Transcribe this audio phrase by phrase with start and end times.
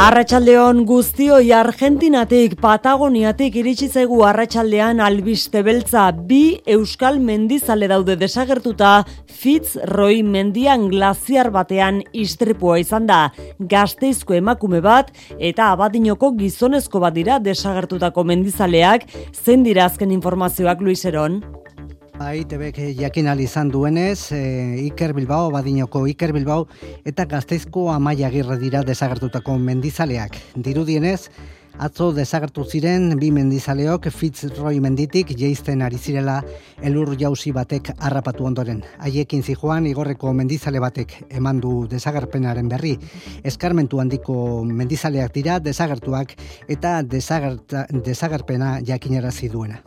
[0.00, 8.94] Arratxaldeon guztioi Argentinatik, Patagoniatik iritsi zaigu arratsaldean albiste beltza bi euskal mendizale daude desagertuta
[9.42, 13.20] Fitzroy mendian glaziar batean istripua izan da.
[13.60, 19.04] Gazteizko emakume bat eta abadinoko gizonezko bat dira desagertutako mendizaleak,
[19.36, 21.42] zen dira azken informazioak Luiseron?
[22.20, 26.66] Bai, tebek jakin izan duenez, e, Iker Bilbao, badinoko Iker Bilbao,
[27.02, 30.36] eta gazteizko amaia girre dira desagertutako mendizaleak.
[30.54, 31.30] Dirudienez,
[31.78, 36.42] atzo desagertu ziren bi mendizaleok Fitzroy menditik jeizten ari zirela
[36.82, 38.84] elur jauzi batek harrapatu ondoren.
[38.98, 42.98] Haiekin zijoan igorreko mendizale batek eman du desagerpenaren berri.
[43.44, 46.36] Eskarmentu handiko mendizaleak dira desagertuak
[46.68, 49.80] eta desagerpena jakinarazi duena.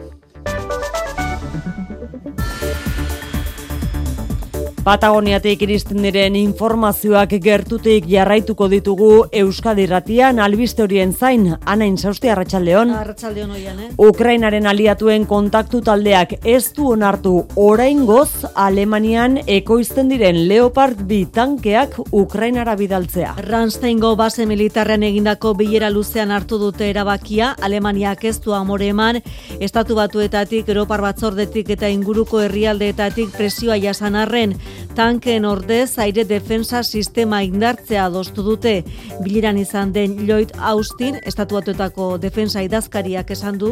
[4.84, 12.92] Patagoniatik iristen diren informazioak gertutik jarraituko ditugu Euskadi Ratian albiste horien zain Anain Sausti Arratsaldeon.
[12.92, 13.88] Arratsaldeon hoian, eh.
[13.96, 22.76] Ukrainaren aliatuen kontaktu taldeak ez du onartu oraingoz Alemanian ekoizten diren Leopard bi tankeak Ukrainara
[22.76, 23.38] bidaltzea.
[23.40, 29.24] Ransteingo base militarrean egindako bilera luzean hartu dute erabakia Alemaniak ez du amore eman
[29.62, 34.60] estatu batuetatik Europar batzordetik eta inguruko herrialdeetatik presioa jasan arren
[34.96, 38.84] tanken ordez aire defensa sistema indartzea adostu dute.
[39.24, 43.72] Biliran izan den Lloyd Austin, estatuatuetako defensa idazkariak esan du.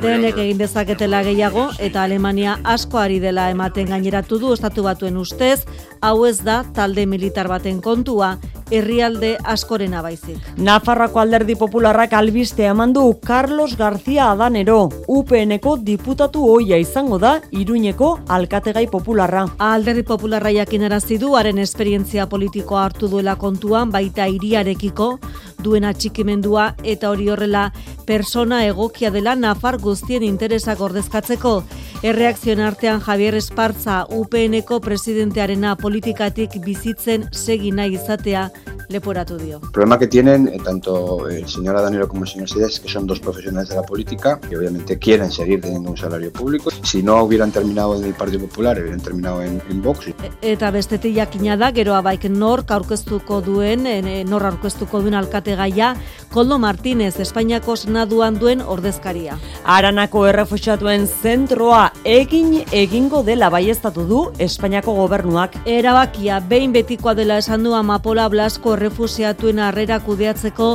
[0.00, 5.64] Denek egin dezaketela gehiago eta Alemania asko ari dela ematen gaineratu du estatu batuen ustez,
[6.00, 8.38] hau ez da talde militar baten kontua,
[8.70, 10.38] herrialde askorena baizik.
[10.56, 18.86] Nafarrako alderdi popularrak albiste emandu Carlos García Adanero, UPNeko diputatu hoia izango da Iruñeko alkategai
[18.90, 19.46] popularra.
[19.58, 25.18] Alderdi popularra jakinarazi du haren esperientzia politikoa hartu duela kontuan baita hiriarekiko
[25.62, 27.70] duen atxikimendua eta hori horrela
[28.06, 31.62] persona egokia dela Nafar guztien interesak ordezkatzeko.
[32.02, 38.48] Erreakzioen artean Javier Espartza UPNeko presidentearena politikatik bizitzen segi nahi izatea
[38.90, 39.60] leporatu dio.
[39.62, 43.06] El problema que tienen eh, tanto el señor Adanero como el señor Sides, que son
[43.06, 46.70] dos profesionales de la política, que obviamente quieren seguir teniendo un salario público.
[46.82, 50.08] Si no hubieran terminado en el Partido Popular, hubieran terminado en, en Vox.
[50.08, 53.86] E, eta bestetik jakina da, gero abaik nor aurkeztuko duen,
[54.26, 55.92] nor aurkeztuko duen alkate gaia,
[56.34, 59.36] Koldo Martínez, Espainiako senaduan duen ordezkaria.
[59.62, 65.54] Aranako errefusiatuen zentroa egin egingo dela baiestatu du Espainiako gobernuak.
[65.70, 70.72] Erabakia, behin betikoa dela esan du Amapola Blasko errefusiatuen harrera kudeatzeko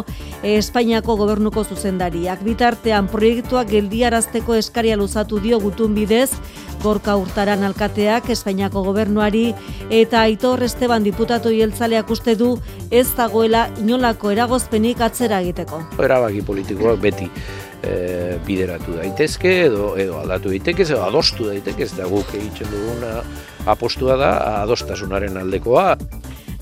[0.56, 2.44] Espainiako gobernuko zuzendariak.
[2.48, 6.32] Bitartean proiektuak geldiarazteko eskaria luzatu dio gutun bidez,
[6.84, 9.48] Gorka Urtaran alkateak Espainiako gobernuari
[9.90, 12.52] eta Aitor Esteban diputatu hieltzaleak uste du
[12.92, 15.82] ez dagoela inolako eragozpenik atzera egiteko.
[16.06, 17.30] Erabaki politikoak beti
[17.82, 23.18] e, bideratu daitezke edo edo aldatu daiteke edo adostu daiteke ez da guk egiten duguna
[23.66, 25.96] apostua da adostasunaren aldekoa.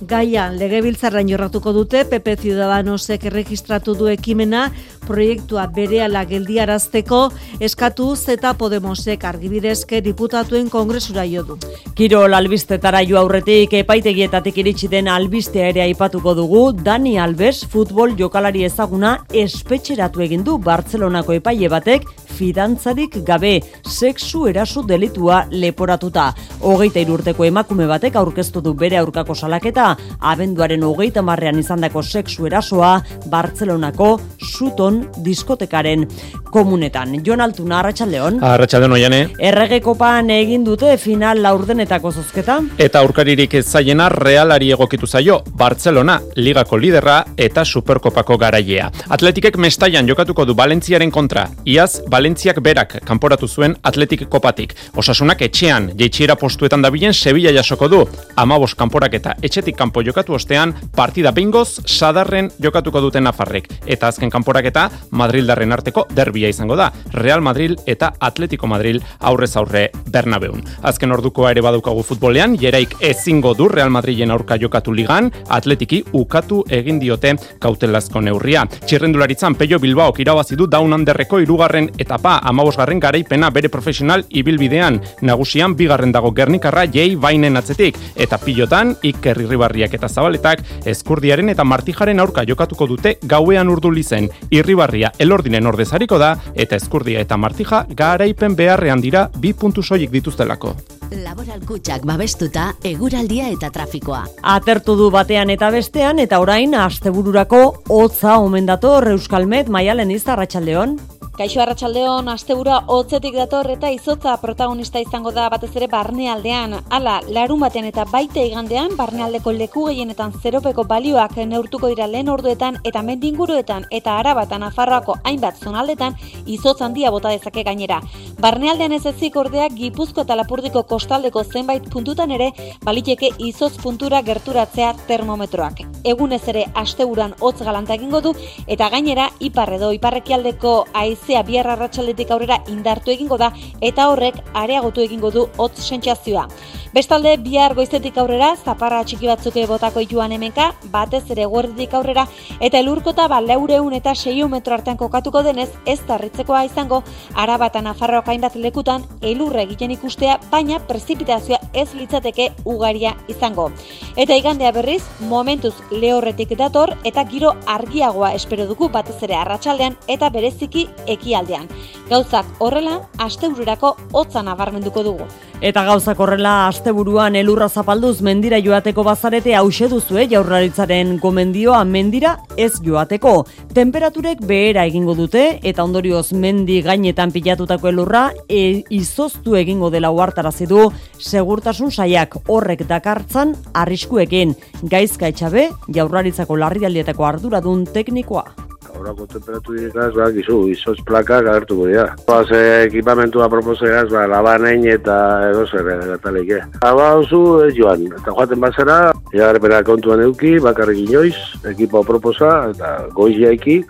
[0.08, 4.66] Gaia, legebiltzarrain jorratuko dute, PP Ciudadanosek erregistratu du ekimena,
[5.08, 7.20] proiektua berehala geldiarazteko,
[7.64, 11.58] eskatu zeta Podemosek argibidezke diputatuen kongresura jo du.
[11.96, 18.66] Kirol albistetara jo aurretik epaitegietatik iritsi den albistea ere aipatuko dugu, Dani Alves futbol jokalari
[18.68, 26.32] ezaguna espetxeratu egin du Bartzelonako epaile batek fidantzarik gabe sexu erasu delitua leporatuta.
[26.64, 33.02] Hogeita irurteko emakume batek aurkeztu du bere aurkako salaketa, abenduaren hogeita marrean izandako sexu erasoa
[33.30, 36.08] Bartzelonako suton diskotekaren
[36.54, 37.18] komunetan.
[37.26, 38.38] Jon Altuna, Arratxaldeon.
[38.44, 39.22] Arratxaldeon, oiane.
[39.42, 42.60] Errege kopan egin dute final laurdenetako zozketa.
[42.78, 48.92] Eta aurkaririk ez zaiena realari egokitu zaio, Bartzelona, ligako liderra eta superkopako garailea.
[49.10, 51.48] Atletikek mestaian jokatuko du Valentziaren kontra.
[51.66, 54.76] Iaz, Valentziak berak kanporatu zuen atletik kopatik.
[54.96, 58.04] Osasunak etxean, jeitxiera postuetan dabilen Sevilla jasoko du.
[58.36, 63.70] Amabos kanporak eta etxetik kanpo jokatu ostean, partida bingoz, sadarren jokatuko duten nafarrek.
[63.86, 69.02] Eta azken kanporak eta Madrildarren arteko derbi finalaurrekoia izango da, Real Madrid eta Atletico Madrid
[69.20, 70.64] aurrez aurre Bernabeun.
[70.84, 76.64] Azken ordukoa ere badaukagu futbolean, jeraik ezingo du Real Madrilen aurka jokatu ligan, Atletiki ukatu
[76.70, 78.66] egin diote kautelazko neurria.
[78.86, 85.02] Txirrendularitzan Peio Bilbao irabazi du Down Underreko irugarren etapa amabosgarren garaipena bere profesional ibilbidean.
[85.22, 91.64] Nagusian bigarren dago Gernikarra jei bainen atzetik eta pilotan Iker Irribarriak eta Zabaletak Eskurdiaren eta
[91.64, 94.30] Martijaren aurka jokatuko dute gauean urdulizen.
[94.52, 100.76] Irribarria elordinen ordezariko da eta Eskurdia eta Martija garaipen beharrean dira bi puntu soilik dituztelako.
[101.22, 104.24] Laboral kutsak babestuta, eguraldia eta trafikoa.
[104.56, 107.64] Atertu du batean eta bestean eta orain astebururako
[107.94, 110.98] hotza omen dator Euskalmet Maialen Izarratsaldeon.
[111.34, 116.76] Kaixo Arratsaldeon astebura hotzetik dator eta izotza protagonista izango da batez ere barnealdean.
[116.94, 122.78] Hala, larun batean eta baite igandean barnealdeko leku gehienetan zeropeko balioak neurtuko dira lehen orduetan
[122.86, 126.14] eta mendinguruetan eta arabatan afarroako hainbat zonaldetan
[126.46, 127.98] izotz handia bota dezake gainera.
[128.38, 132.46] Barnealdean ez ezik ordea Gipuzko eta Lapurdiko kostaldeko zenbait puntutan ere
[132.86, 135.82] baliteke izotz puntura gerturatzea termometroak.
[136.08, 138.32] Egunez ere asteburan hotz galanta egingo du
[138.68, 143.52] eta gainera ipar edo iparrekialdeko aiz haizea bihar arratsaldetik aurrera indartu egingo da
[143.82, 146.48] eta horrek areagotu egingo du hotz sentsazioa.
[146.94, 152.28] Bestalde bihar goizetik aurrera zaparra txiki batzuk botako joan hemenka, batez ere guerditik aurrera
[152.60, 157.02] eta elurkota ba 400 eta 600 metro artean kokatuko denez ez tarritzekoa izango
[157.34, 163.72] Arabata Nafarroa hainbat lekutan elurre egiten ikustea, baina prezipitazioa ez litzateke ugaria izango.
[164.16, 170.30] Eta igandea berriz, momentuz lehorretik dator eta giro argiagoa espero dugu batez ere arratsaldean eta
[170.30, 171.68] bereziki ekialdean.
[172.14, 175.28] Gauzak horrela, asteururako hotza nabarmenduko dugu.
[175.64, 182.74] Eta gauzak horrela asteburuan elurra zapalduz mendira joateko bazarete hause duzue jaurlaritzaren gomendioa mendira ez
[182.84, 183.32] joateko.
[183.72, 190.68] Temperaturek behera egingo dute eta ondorioz mendi gainetan pilatutako elurra e, izoztu egingo dela uartarazi
[190.68, 190.90] du
[191.22, 194.52] segurtasun saiak horrek dakartzan arriskuekin.
[194.84, 202.06] Gaizka etxabe jaurlaritzako larrialdietako arduradun teknikoa horako temperatu dirikaz, ba, gizu, izotz plakak agertuko dira.
[202.28, 205.18] Baz, eh, ekipamentua proposeaz, ba, labanein eta
[205.50, 206.62] edo zer, eta leike.
[206.82, 208.98] Aba oso, ez joan, eta joaten bazera,
[209.34, 211.36] egarrepena kontuan eduki, bakarrik inoiz,
[211.74, 213.82] ekipo proposa, eta goiz jaiki,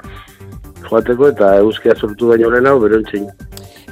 [0.90, 3.30] joateko, eta euskia sortu baino lehen hau, berontzen.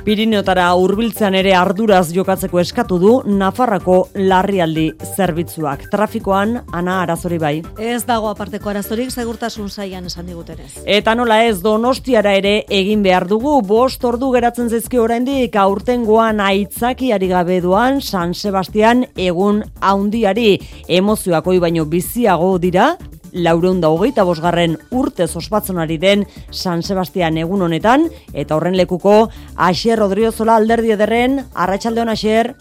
[0.01, 5.83] Pirineotara hurbiltzean ere arduraz jokatzeko eskatu du Nafarrako larrialdi zerbitzuak.
[5.93, 7.51] Trafikoan ana arazori bai.
[7.77, 10.71] Ez dago aparteko arazorik segurtasun saian esan digutenez.
[10.89, 17.27] Eta nola ez Donostiara ere egin behar dugu bost ordu geratzen zaizki oraindik aurtengoan ari
[17.27, 20.57] gabe duan San Sebastian egun haundiari
[20.87, 22.95] emozioak oi baino biziago dira
[23.31, 29.99] laureunda hogeita bosgarren urte ospatzen ari den San Sebastian egun honetan, eta horren lekuko Asier
[29.99, 32.55] Rodriozola alderdi ederren, arratsaldeon Asier.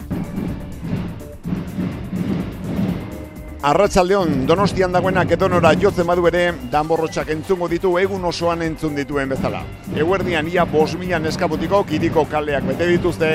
[3.61, 6.39] Arratsaldeon Donostian dagoenak edonora jotzen badu ere
[6.73, 9.59] danborrotxak entzungo ditu egun osoan entzun dituen bezala.
[9.93, 13.29] Eguerdian ia bos milan eskabutiko kiriko kaleak bete dituzte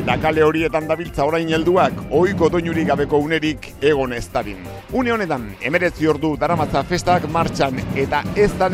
[0.00, 4.66] eta kale horietan dabiltza orain helduak oiko doinurik gabeko unerik egon ez darin.
[4.92, 8.66] Une honetan, emeretzi ordu daramatza festak martxan eta ez da.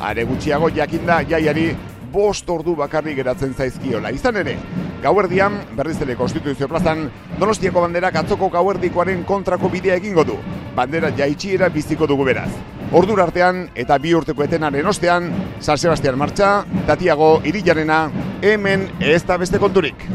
[0.00, 1.72] Are gutxiago jakinda jaiari
[2.12, 4.10] bost ordu bakarrik geratzen zaizkiola.
[4.14, 4.56] Izan ere,
[5.02, 7.06] gauerdian, berriz ere konstituzio plazan,
[7.38, 10.38] donostiako banderak atzoko gauerdikoaren kontrako bidea egingo du.
[10.76, 12.50] Bandera jaitxiera biziko dugu beraz.
[12.92, 15.30] Ordur artean eta bi urteko etenaren ostean,
[15.60, 18.08] San Sebastian martxa, datiago irilarena,
[18.42, 20.08] hemen ez da beste konturik.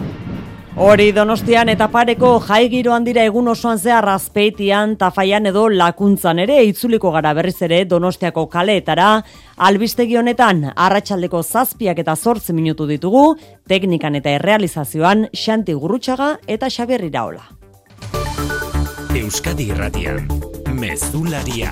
[0.76, 6.58] Hori donostian eta pareko jai giroan dira egun osoan zehar azpeitian, tafaian edo lakuntzan ere
[6.68, 9.24] itzuliko gara berriz ere donostiako kaleetara,
[9.56, 13.24] albistegi honetan arratsaldeko zazpiak eta zortzi minutu ditugu,
[13.72, 17.48] teknikan eta errealizazioan Xanti Gurrutxaga eta Xabier Iraola.
[19.16, 20.28] Euskadi Irratian,
[20.76, 21.72] Mezularia,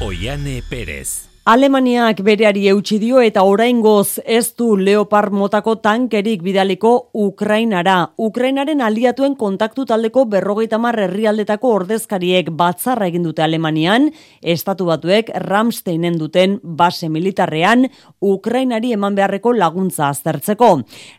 [0.00, 1.33] Oiane Perez.
[1.44, 8.14] Alemaniak bereari eutxi dio eta oraingoz ez du Leopard motako tankerik bidaliko Ukrainara.
[8.16, 14.06] Ukrainaren aliatuen kontaktu taldeko berrogeita mar herrialdetako ordezkariek batzarra egin dute Alemanian,
[14.40, 17.90] estatu batuek Ramsteinen duten base militarrean
[18.24, 20.70] Ukrainari eman beharreko laguntza aztertzeko.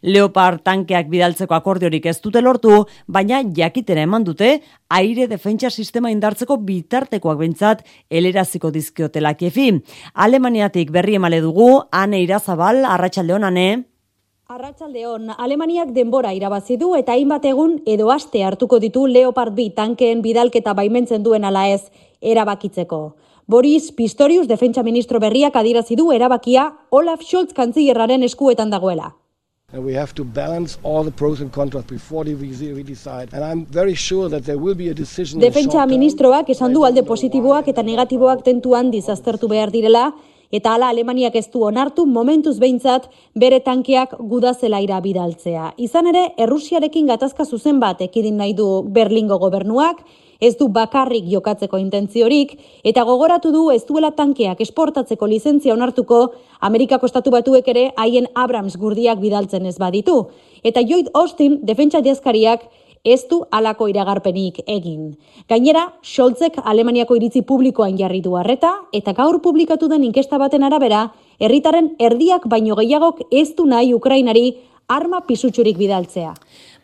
[0.10, 4.56] Leopard tankeak bidaltzeko akordiorik ez dute lortu, baina jakitera eman dute
[4.90, 9.70] aire defentsa sistema indartzeko bitartekoak bentsat eleraziko dizkiotela kefi.
[10.16, 13.84] Alemaniatik berri emale dugu, ane irazabal, arratsaldeon ane.
[14.48, 20.22] Arratsaldeon, Alemaniak denbora irabazi du eta hainbat egun edo aste hartuko ditu Leopard B tankeen
[20.24, 21.92] bidalketa baimentzen duen ala ez
[22.22, 23.02] erabakitzeko.
[23.46, 29.12] Boris Pistorius defentsa ministro berriak adirazi du erabakia Olaf Scholz kantzillerraren eskuetan dagoela.
[29.74, 33.34] And we have to balance all the pros and cons before we decide.
[33.34, 37.02] And I'm very sure that there will be a decision Defentsa ministroak esan du alde
[37.02, 40.14] positiboak eta negatiboak tentuan dizaztertu behar direla,
[40.52, 45.74] eta hala Alemaniak ez du onartu momentuz behintzat bere tankeak gudazelaira bidaltzea.
[45.78, 50.06] Izan ere, Errusiarekin gatazka zuzen bat ekidin nahi du Berlingo gobernuak,
[50.40, 57.06] ez du bakarrik jokatzeko intentziorik, eta gogoratu du ez duela tankeak esportatzeko lizentzia onartuko, Amerikako
[57.06, 60.28] estatu batuek ere haien Abrams gurdiak bidaltzen ez baditu.
[60.64, 62.66] Eta Joid Austin, defentsa diazkariak,
[63.06, 65.14] ez du alako iragarpenik egin.
[65.50, 71.12] Gainera, Scholzek Alemaniako iritzi publikoan jarri du harreta, eta gaur publikatu den inkesta baten arabera,
[71.40, 74.48] herritaren erdiak baino gehiagok ez du nahi Ukrainari
[74.88, 76.34] arma pisutsurik bidaltzea.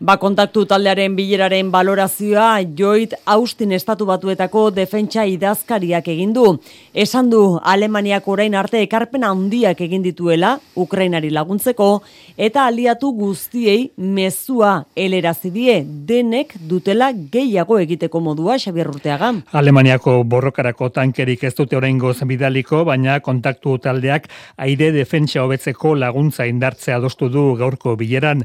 [0.01, 6.55] Ba kontaktu taldearen bileraren balorazioa Joit Austin estatu batuetako defentsa idazkariak egin du.
[7.03, 11.91] Esan du Alemaniak orain arte ekarpen handiak egin dituela Ukrainari laguntzeko
[12.47, 19.35] eta aliatu guztiei mezua helerazi die denek dutela gehiago egiteko modua Xabier Urteaga.
[19.53, 26.97] Alemaniako borrokarako tankerik ez dute oraingo bidaliko, baina kontaktu taldeak aire defentsa hobetzeko laguntza indartzea
[26.97, 28.41] adostu du gaurko bileran.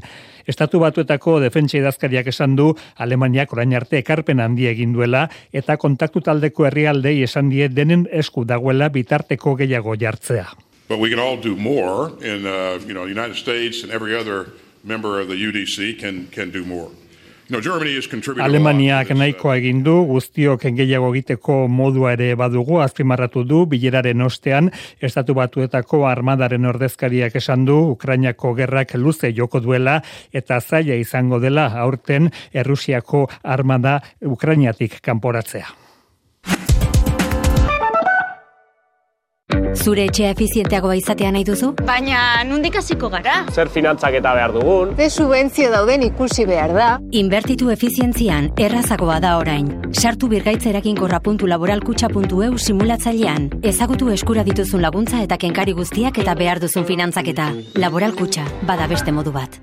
[0.47, 2.69] Estatu batuetako defentsa idazkariak esan du
[3.03, 8.45] Alemaniak orain arte ekarpen handi egin duela eta kontaktu taldeko herrialdei esan die denen esku
[8.47, 10.47] dagoela bitarteko gehiago jartzea.
[10.87, 14.53] But we can all do more in uh, you know, United States and every other
[14.83, 16.89] member of the UDC can can do more.
[17.47, 24.67] Alemaniak nahikoa egin du guztiok gehiago egiteko modua ere badugu azpimarratu du bileraren ostean
[24.99, 30.01] estatu batuetako armadaren ordezkariak esan du Ukrainako gerrak luze joko duela
[30.33, 35.86] eta zaila izango dela aurten Errusiako armada Ukrainiatik kanporatzea.
[39.75, 41.71] Zure etxea efizienteagoa izatea nahi duzu?
[41.87, 43.35] Baina, nundik hasiko gara?
[43.51, 44.87] Zer finantzak eta behar dugun?
[44.97, 46.99] Ze subentzio dauden ikusi behar da?
[47.11, 49.67] Inbertitu efizientzian, errazagoa da orain.
[49.91, 53.49] Sartu birgaitzerakinkorra.laboralkutxa.eu simulatzailean.
[53.63, 57.53] Ezagutu eskura dituzun laguntza eta kenkari guztiak eta behar duzun finantzaketa.
[57.75, 59.59] Laboralkutxa, bada beste modu bat.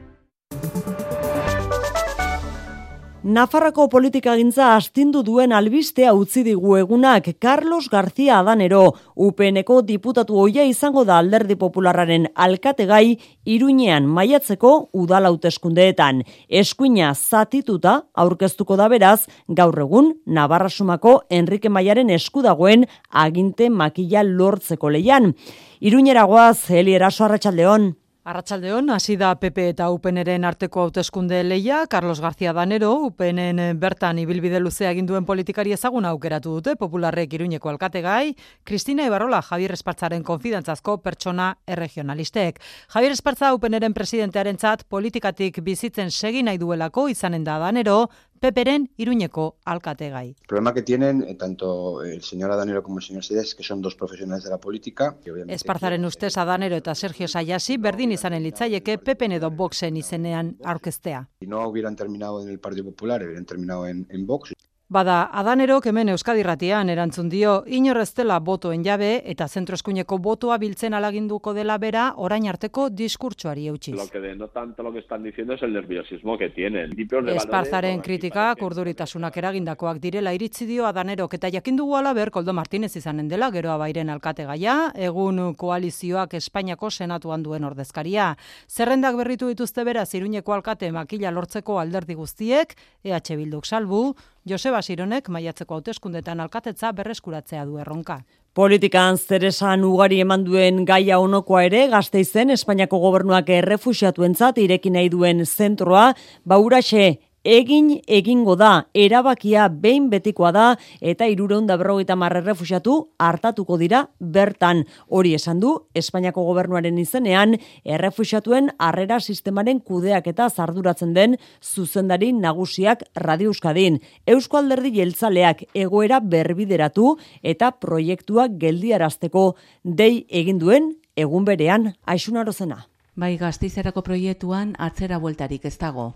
[3.24, 8.82] Nafarrako politikagintza astindu duen albistea utzi digu egunak Carlos García Adanero,
[9.16, 13.16] UPNeko diputatu hoia izango da alderdi popularraren alkategai
[13.48, 16.20] iruñean maiatzeko udala hauteskundeetan.
[16.50, 24.92] Eskuina zatituta aurkeztuko da beraz, gaur egun Navarrasumako Enrique Maiaren esku dagoen aginte makila lortzeko
[24.92, 25.32] leian.
[25.80, 27.94] Iruñeragoaz, Eli Eraso Arratxaldeon.
[28.24, 34.62] Arratsaldeon hasi da PP eta UPNren arteko hauteskunde leia, Carlos García Danero, UPNen bertan ibilbide
[34.64, 38.32] luzea egin duen politikari ezaguna aukeratu dute, popularrek iruñeko alkategai,
[38.64, 42.62] Cristina Ibarrola, Javier Espartzaren konfidantzazko pertsona erregionalistek.
[42.96, 48.06] Javier Espartza UPNren presidentearen txat politikatik bizitzen segi nahi duelako izanen da Danero,
[48.44, 50.36] Peperen Iruñeko alkategai.
[50.38, 53.80] El problema que tienen eh, tanto el señor Adanero como el señor Sides, que son
[53.80, 55.16] dos profesionales de la política.
[55.48, 61.26] Esparzaren ustez Adanero eta Sergio Sayasi berdin izanen litzaieke Pepen edo Voxen izenean aurkeztea.
[61.40, 64.52] Si no hubieran terminado en el Partido Popular, hubieran terminado en, en Vox.
[64.86, 71.54] Bada, Adanero kemen Euskadi ratian erantzun dio, inorreztela botoen jabe eta zentroeskuineko botoa biltzen alaginduko
[71.56, 73.94] dela bera orain arteko diskurtsoari eutxiz.
[73.96, 76.92] Lo que denotan lo que están diciendo es el nerviosismo que tienen.
[77.34, 83.26] Esparzaren kritika, kurduritasunak eragindakoak direla iritzi dio Adanero, eta jakindu guala ber, Koldo Martínez izanen
[83.26, 88.36] dela, gero abairen alkate gaia, egun koalizioak Espainiako senatuan duen ordezkaria.
[88.68, 94.14] Zerrendak berritu dituzte bera, ziruñeko alkate makila lortzeko alderdi guztiek, EH Bilduk salbu,
[94.44, 98.18] Joseba Sironek maiatzeko hauteskundetan alkatetza berreskuratzea du erronka.
[98.54, 105.40] Politikan zeresan ugari eman duen gaia onokoa ere, gazteizen Espainiako gobernuak errefusiatuentzat irekin nahi duen
[105.46, 106.10] zentroa,
[106.44, 107.06] bauraxe
[107.44, 110.64] egin egingo da erabakia behin betikoa da
[111.00, 117.56] eta irureun da berrogeita marre refusiatu hartatuko dira bertan hori esan du Espainiako gobernuaren izenean
[117.84, 124.00] errefusiatuen harrera sistemaren kudeak eta zarduratzen den zuzendari nagusiak Radio Euskadin.
[124.26, 132.84] Eusko alderdi jeltzaleak egoera berbideratu eta proiektuak geldiarazteko dei egin duen egun berean aixunarozena.
[133.14, 136.08] Bai, gaztizerako proiektuan atzera bueltarik ez dago.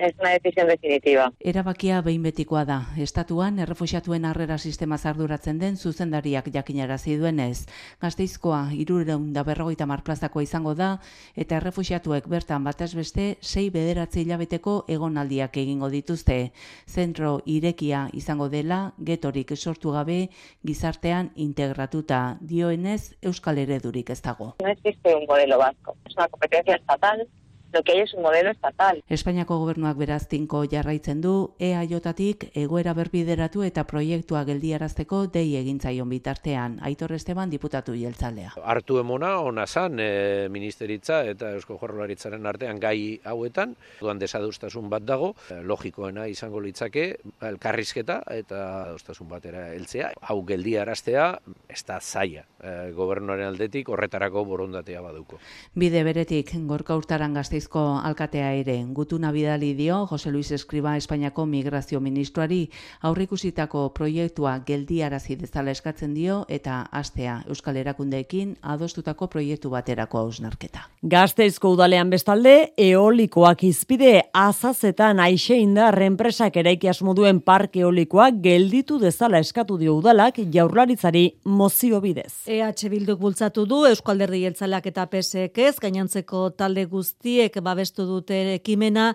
[0.00, 1.32] Es una decisión definitiva.
[1.40, 2.78] Erabakia behin betikoa da.
[2.96, 7.66] Estatuan errefuxiatuen harrera sistema zarduratzen den zuzendariak jakinarazi duenez.
[8.00, 11.00] Da berrogeita marplazako izango da
[11.36, 16.52] eta errefuxiatuek bertan batez beste sei bederatzi hilabeteko egonaldiak egingo dituzte.
[16.88, 20.30] Zentro irekia izango dela getorik sortu gabe
[20.66, 24.54] gizartean integratuta dioenez euskal eredurik ez dago.
[24.62, 27.28] No existe un modelo vasco, es una competencia estatal
[27.72, 29.02] lo que hay es un modelo estatal.
[29.08, 36.78] Espainiako gobernuak beraz tinko jarraitzen du EAJtik egoera berbideratu eta proiektua geldiarazteko dei egintzaion bitartean.
[36.82, 38.54] Aitor Esteban diputatu jeltzalea.
[38.64, 45.06] Artu emona ona zan e, ministeritza eta Eusko Jorrolaritzaren artean gai hauetan, duan desadustasun bat
[45.06, 47.06] dago, e, logikoena izango litzake
[47.40, 50.12] elkarrizketa eta adostasun batera heltzea.
[50.20, 51.30] Hau geldiaraztea
[51.68, 52.44] ez da zaia.
[52.60, 55.38] E, gobernuaren aldetik horretarako borondatea baduko.
[55.74, 61.44] Bide beretik gorka urtaran gazte Gasteizko alkatea ere gutuna bidali dio Jose Luis Escriba Espainiako
[61.44, 62.70] Migrazio Ministroari
[63.02, 70.86] aurrikusitako proiektua geldiarazi dezala eskatzen dio eta astea Euskal Erakundeekin adostutako proiektu baterako hausnarketa.
[71.02, 78.98] Gasteizko udalean bestalde eolikoak izpide azazetan aixe indar enpresak eraiki asmo duen parke eolikoak gelditu
[78.98, 82.46] dezala eskatu dio udalak jaurlaritzari mozio bidez.
[82.46, 89.14] EH Bilduk bultzatu du Euskalderdi Jeltzalak eta PSek ez gainantzeko talde guztiek babestu dute ekimena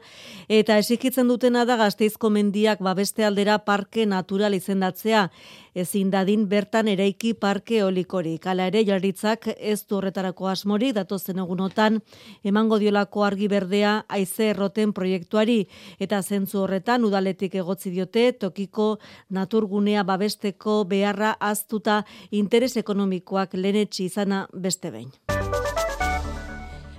[0.50, 5.30] eta esikitzen dutena da Gasteizko mendiak babeste aldera parke natural izendatzea.
[5.76, 8.46] Ezin dadin bertan eraiki parke olikorik.
[8.48, 12.00] Hala ere jarritzak ez du horretarako asmori datozen egunotan
[12.44, 15.60] emango diolako argi berdea haize erroten proiektuari
[16.00, 18.90] eta zentzu horretan udaletik egotzi diote tokiko
[19.30, 25.35] naturgunea babesteko beharra aztuta interes ekonomikoak lenetsi izana beste behin.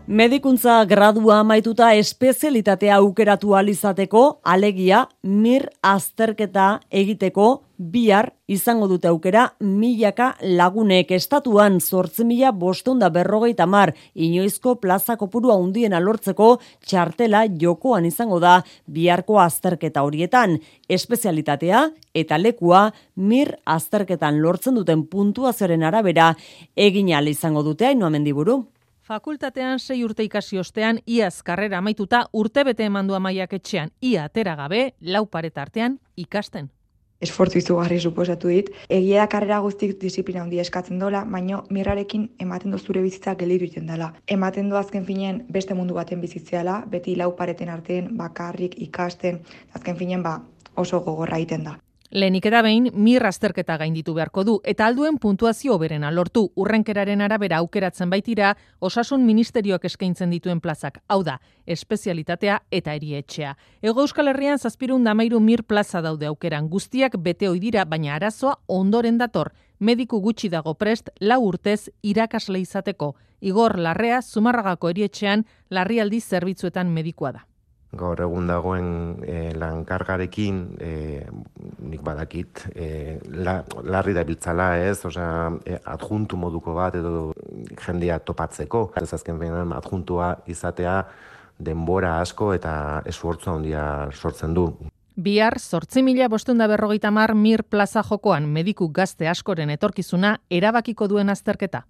[0.07, 7.47] Medikuntza gradua amaituta espezialitatea aukeratu alizateko, alegia, mir azterketa egiteko,
[7.77, 15.57] bihar izango dute aukera milaka lagunek estatuan sortzi mila bostonda berrogeita mar inoizko plaza kopurua
[15.59, 20.61] undien alortzeko txartela jokoan izango da biharko azterketa horietan.
[20.89, 21.83] Espezialitatea
[22.15, 26.35] eta lekua mir azterketan lortzen duten puntuazioaren arabera
[26.77, 28.63] egin izango dute hainu amendiburu.
[29.07, 34.81] Fakultatean sei urte ikasi ostean, iaz karrera amaituta urtebete emandu amaiak etxean, ia atera gabe,
[35.01, 36.73] lau paret artean, ikasten.
[37.23, 38.73] Esfortzu izugarri suposatu dit.
[38.99, 43.71] Egia da karrera guztik disiplina handia eskatzen dola, baino mirrarekin ematen du zure bizitza gelditu
[43.71, 44.11] iten dela.
[44.27, 50.03] Ematen du azken finean beste mundu baten bizitzeala, beti lau pareten artean bakarrik ikasten, azken
[50.03, 50.41] finean ba
[50.75, 51.79] oso gogorra egiten da.
[52.11, 57.59] Lehenik eta behin, mir azterketa gainditu beharko du, eta alduen puntuazio oberen alortu, urrenkeraren arabera
[57.59, 63.57] aukeratzen baitira, osasun ministerioak eskaintzen dituen plazak, hau da, espezialitatea eta erietxea.
[63.83, 69.19] Ego Euskal Herrian zazpirun damairu mir plaza daude aukeran, guztiak bete dira, baina arazoa ondoren
[69.19, 73.17] dator, mediku gutxi dago prest, lau urtez irakasle izateko.
[73.41, 77.47] Igor Larrea, Zumarragako erietxean, larrialdi zerbitzuetan medikua da
[77.99, 78.89] gaur egun dagoen
[79.27, 80.91] e, lankargarekin e,
[81.91, 82.89] nik badakit e,
[83.47, 87.33] la, larri da biltzala ez, osea e, adjuntu moduko bat edo
[87.85, 88.91] jendia topatzeko.
[89.01, 90.99] Ez azken behinan adjuntua izatea
[91.59, 94.69] denbora asko eta esfortzu handia sortzen du.
[95.17, 101.33] Bihar, sortzi mila bostunda berrogeita mar mir plaza jokoan mediku gazte askoren etorkizuna erabakiko duen
[101.33, 101.87] azterketa.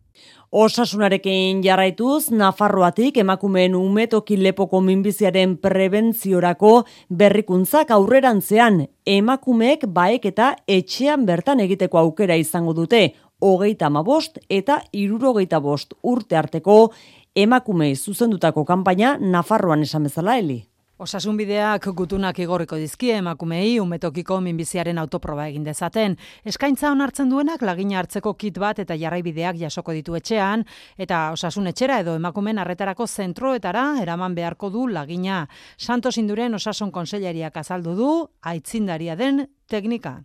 [0.55, 6.71] Osasunarekin jarraituz, Nafarroatik emakumeen umetoki lepoko minbiziaren prebentziorako
[7.11, 13.09] berrikuntzak aurrerantzean emakumeek baek eta etxean bertan egiteko aukera izango dute
[13.41, 16.93] hogeita bost eta irurogeita bost urte arteko
[17.35, 20.63] emakumei zuzendutako kanpaina Nafarroan esan bezala heli.
[20.97, 26.15] Osasunbideak gutunak igorriko dizkie emakumei umetokiko minbiziaren autoproba egin dezaten.
[26.49, 30.65] Eskaintza onartzen duenak lagina hartzeko kit bat eta jarraibideak jasoko ditu etxean
[30.97, 35.43] eta osasun etxera edo emakumen arretarako zentroetara eraman beharko du lagina.
[35.77, 40.23] Santos Induren osasun konseilariak azaldu du aitzindaria den teknika.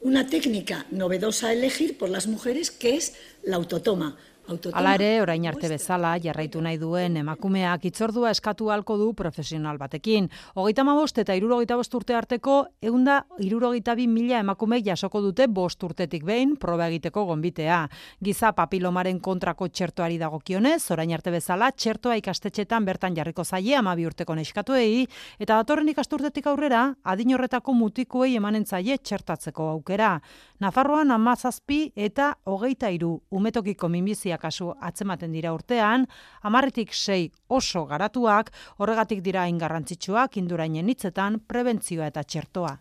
[0.00, 4.16] Una técnica novedosa a elegir por las mujeres que es la autotoma.
[4.44, 10.26] Hala ere, orain arte bezala, jarraitu nahi duen emakumeak itzordua eskatu halko du profesional batekin.
[10.54, 15.46] Hogeita ma bost eta irurogeita bost urte arteko, eunda irurogeita bi mila emakumeek jasoko dute
[15.48, 17.78] bost urtetik behin proba egiteko gonbitea.
[18.20, 24.36] Giza papilomaren kontrako txertoari dagokionez, orain arte bezala, txertoa ikastetxetan bertan jarriko zaie amabi urteko
[24.36, 25.06] neskatuei,
[25.38, 30.18] eta datorren ikasturtetik aurrera, adin horretako mutikuei emanen zaie txertatzeko aukera.
[30.60, 36.06] Nafarroan amazazpi eta hogeita iru umetokiko minbizia mila kasu atzematen dira urtean,
[36.42, 42.78] amarretik sei oso garatuak, horregatik dira ingarrantzitsuak indurainen hitzetan prebentzioa eta txertoa.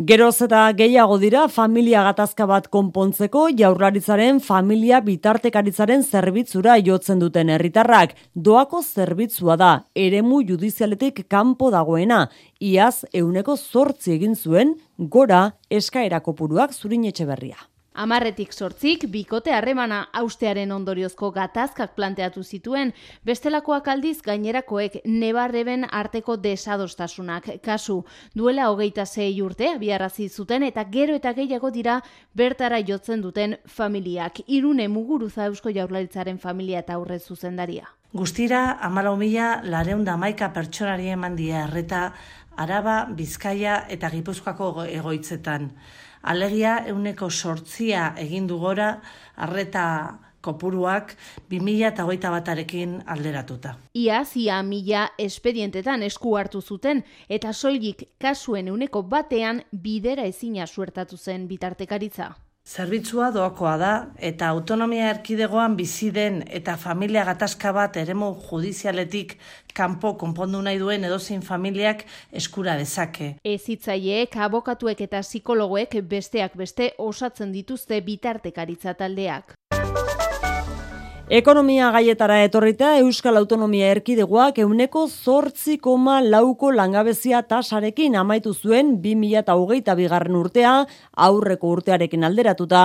[0.00, 8.14] Geroz eta gehiago dira familia gatazka bat konpontzeko jaurlaritzaren familia bitartekaritzaren zerbitzura jotzen duten herritarrak.
[8.34, 12.28] Doako zerbitzua da, eremu judizialetik kanpo dagoena,
[12.60, 17.58] iaz euneko zortzi egin zuen gora eskaerako puruak zurin etxe berria.
[18.00, 22.94] Amarretik sortzik, bikote harremana austearen ondoriozko gatazkak planteatu zituen,
[23.28, 27.98] bestelakoak aldiz gainerakoek nebarreben arteko desadostasunak kasu.
[28.32, 32.00] Duela hogeita zei urte, abiarazi zuten eta gero eta gehiago dira
[32.32, 34.40] bertara jotzen duten familiak.
[34.46, 37.84] Irune muguruza eusko jaurlaritzaren familia eta aurre zuzendaria.
[38.16, 42.14] Guztira, amalau mila, lareunda maika pertsonari eman dia erreta,
[42.56, 45.74] araba, bizkaia eta gipuzkoako egoitzetan
[46.22, 49.00] alegia euneko sortzia egin gora
[49.36, 51.14] arreta kopuruak
[51.50, 53.74] 2008 batarekin alderatuta.
[53.94, 61.16] Ia zia mila espedientetan esku hartu zuten eta soilik kasuen euneko batean bidera ezina suertatu
[61.16, 62.34] zen bitartekaritza.
[62.70, 63.92] Zerbitzua doakoa da
[64.28, 69.34] eta autonomia erkidegoan bizi den eta familia gatazka bat eremu judizialetik
[69.74, 72.04] kanpo konpondu nahi duen edozein familiak
[72.42, 73.32] eskura dezake.
[73.42, 79.56] Ez hitzaileek, abokatuek eta psikologoek besteak beste osatzen dituzte bitartekaritza taldeak.
[81.30, 89.94] Ekonomia gaietara etorrita Euskal Autonomia Erkidegoak euneko zortzi koma lauko langabezia tasarekin amaitu zuen 2008
[89.94, 90.72] bigarren urtea
[91.28, 92.80] aurreko urtearekin alderatuta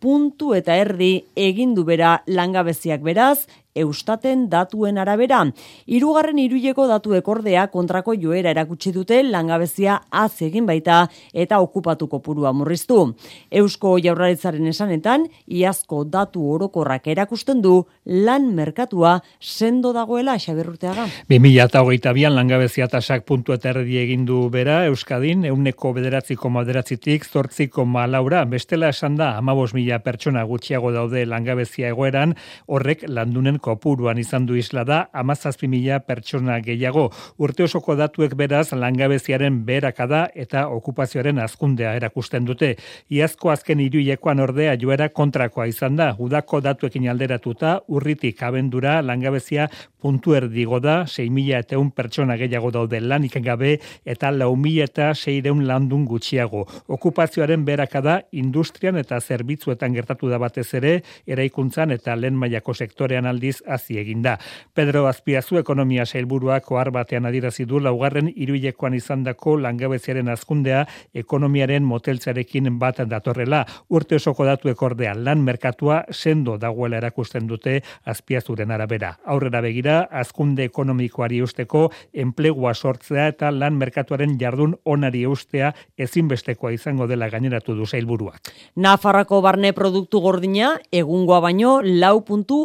[0.00, 3.44] puntu eta erdi egindu bera langabeziak beraz,
[3.80, 5.42] Eustaten datuen arabera.
[5.86, 12.52] Hirugarren iruileko datu ekordea kontrako joera erakutsi dute langabezia az egin baita eta okupatuko purua
[12.52, 13.14] murriztu.
[13.50, 21.06] Eusko jaurlaritzaren esanetan, iazko datu orokorrak erakusten du lan merkatua sendo dagoela xabirruteaga.
[21.30, 28.44] 2008an langabezia tasak puntu eta erdi egin du bera, Euskadin, euneko bederatziko maderazitik, zortziko malaura,
[28.44, 32.34] bestela esan da, amabos mila pertsona gutxiago daude langabezia egoeran,
[32.66, 37.08] horrek landunen kopuruan izan du isla da, amazazpi mila pertsona gehiago.
[37.38, 42.72] Urte osoko datuek beraz langabeziaren berakada eta okupazioaren azkundea erakusten dute.
[43.14, 46.10] Iazko azken iruilekoan ordea joera kontrakoa izan da.
[46.18, 49.68] Udako datuekin alderatuta, urritik abendura langabezia
[50.00, 55.12] puntu erdigo da, 6 mila eta pertsona gehiago daude lanik gabe eta lau mila eta
[55.14, 56.66] 6 landun gutxiago.
[56.88, 63.49] Okupazioaren berakada industrian eta zerbitzuetan gertatu da batez ere, eraikuntzan eta lehen mailako sektorean aldi
[63.50, 64.38] aldiz hasi eginda.
[64.74, 72.78] Pedro Azpiazu ekonomia sailburuak ohar batean adierazi du laugarren hiruilekoan izandako langabeziaren azkundea ekonomiaren moteltzarekin
[72.78, 73.64] bat datorrela.
[73.88, 79.18] Urte osoko datu ekordea lan merkatua sendo dagoela erakusten dute Azpiazuren arabera.
[79.24, 87.06] Aurrera begira azkunde ekonomikoari usteko enplegua sortzea eta lan merkatuaren jardun onari eustea ezinbestekoa izango
[87.06, 88.52] dela gaineratu du sailburuak.
[88.76, 92.60] Nafarrako barne produktu gordina egungoa baino lau puntu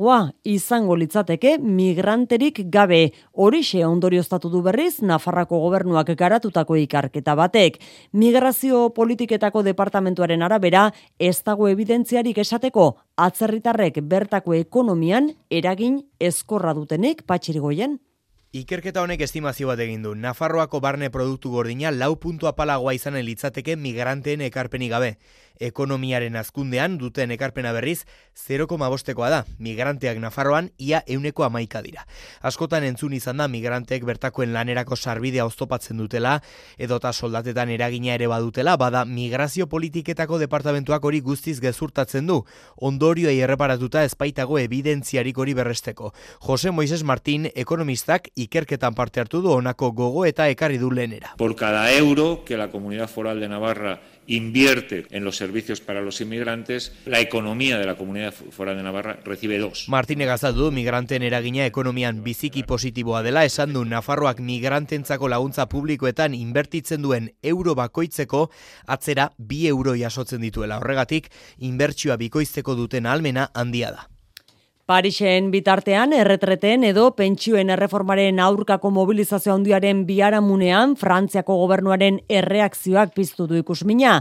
[0.00, 3.12] apala izango litzateke migranterik gabe.
[3.32, 7.78] Horixe ondorioztatu du berriz Nafarrako gobernuak garatutako ikarketa batek.
[8.12, 17.98] Migrazio politiketako departamentuaren arabera ez dago evidentziarik esateko atzerritarrek bertako ekonomian eragin ezkorra dutenek patxirigoien.
[18.50, 20.14] Ikerketa honek estimazio bat egin du.
[20.18, 25.12] Nafarroako barne produktu gordina lau puntu apalagoa izanen litzateke migranteen ekarpenik gabe
[25.60, 29.40] ekonomiaren azkundean duten ekarpena berriz 0,5koa da.
[29.58, 32.06] Migranteak Nafarroan ia euneko amaika dira.
[32.40, 36.38] Askotan entzun izan da migranteek bertakoen lanerako sarbidea oztopatzen dutela,
[36.78, 42.40] edota soldatetan eragina ere badutela, bada migrazio politiketako departamentuak hori guztiz gezurtatzen du.
[42.76, 46.14] Ondorioa erreparatuta espaitago evidentziarik hori berresteko.
[46.40, 51.34] Jose Moises Martín, ekonomistak ikerketan parte hartu du honako gogo eta ekarri du lehenera.
[51.36, 56.20] Por cada euro que la Comunidad Foral de Navarra invierte en los servicios para los
[56.20, 59.88] inmigrantes, la economía de la comunidad foral de Navarra recibe dos.
[59.88, 67.02] Martínez Gazaldu, migranten eragina ekonomian biziki positiboa dela, esan du Nafarroak migrantentzako laguntza publikoetan inbertitzen
[67.02, 68.46] duen euro bakoitzeko
[68.86, 70.78] atzera bi euro jasotzen dituela.
[70.78, 74.08] Horregatik, inbertsioa bikoizteko duten almena handia da.
[74.90, 83.60] Parixen bitartean erretreten edo pentsioen erreformaren aurkako mobilizazio handiaren biaramunean Frantziako gobernuaren erreakzioak piztu du
[83.60, 84.16] ikusmina.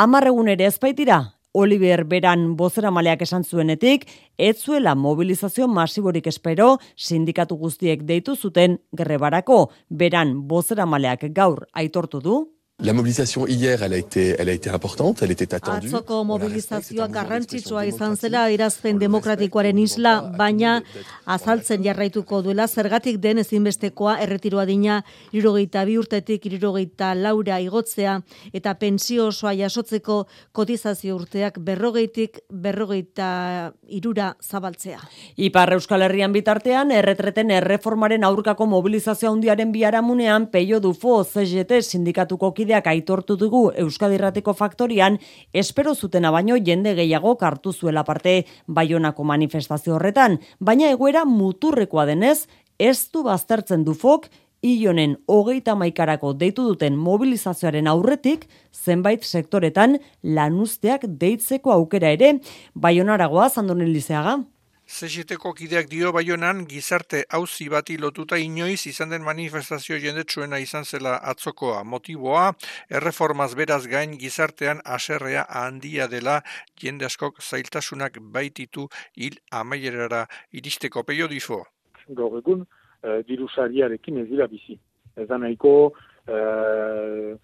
[0.00, 1.18] Amarregun ere ezpaitira,
[1.52, 4.08] Oliver Beran bozera maleak esan zuenetik,
[4.38, 9.66] ez zuela mobilizazio masiborik espero sindikatu guztiek deitu zuten grebarako.
[9.90, 12.40] Beran bozera maleak gaur aitortu du,
[12.82, 15.86] La mobilisation hier, elle a été, elle a été importante, elle était attendue.
[15.86, 20.80] Atzoko mobilizazioa garrantzitsua izan zela irazpen demokratikoaren isla, baina
[21.24, 24.96] azaltzen jarraituko duela zergatik den ezinbestekoa erretiroa dina
[25.30, 28.16] irurogeita bi urtetik irurogeita laura igotzea
[28.52, 30.18] eta pensio osoa jasotzeko
[30.50, 34.98] kotizazio urteak berrogeitik berrogeita irura zabaltzea.
[35.36, 42.88] Ipar Euskal Herrian bitartean, erretreten erreformaren aurkako mobilizazio handiaren biaramunean peio dufo CGT sindikatuko kideak
[42.88, 45.18] aitortu dugu Euskadirrateko faktorian,
[45.52, 52.46] espero zutena baino jende gehiago kartu zuela parte baionako manifestazio horretan, baina egoera muturrekoa denez,
[52.78, 54.30] ez du baztertzen du fok,
[54.64, 62.38] Ionen hogeita maikarako deitu duten mobilizazioaren aurretik, zenbait sektoretan lanuzteak deitzeko aukera ere,
[62.72, 64.38] baionaragoa zandonen lizeaga.
[64.94, 71.16] CGTko kideak dio baionan gizarte hauzi bati lotuta inoiz izan den manifestazio jendetsuena izan zela
[71.32, 71.80] atzokoa.
[71.82, 72.44] Motiboa,
[72.98, 76.36] erreformaz beraz gain gizartean aserrea handia dela
[76.84, 78.86] jende askok zailtasunak baititu
[79.18, 81.64] hil amaierara iristeko peio difo.
[82.22, 84.78] Gaur egun, uh, dirusariarekin ez dira bizi.
[85.18, 85.76] Ez da nahiko,
[86.30, 87.34] uh,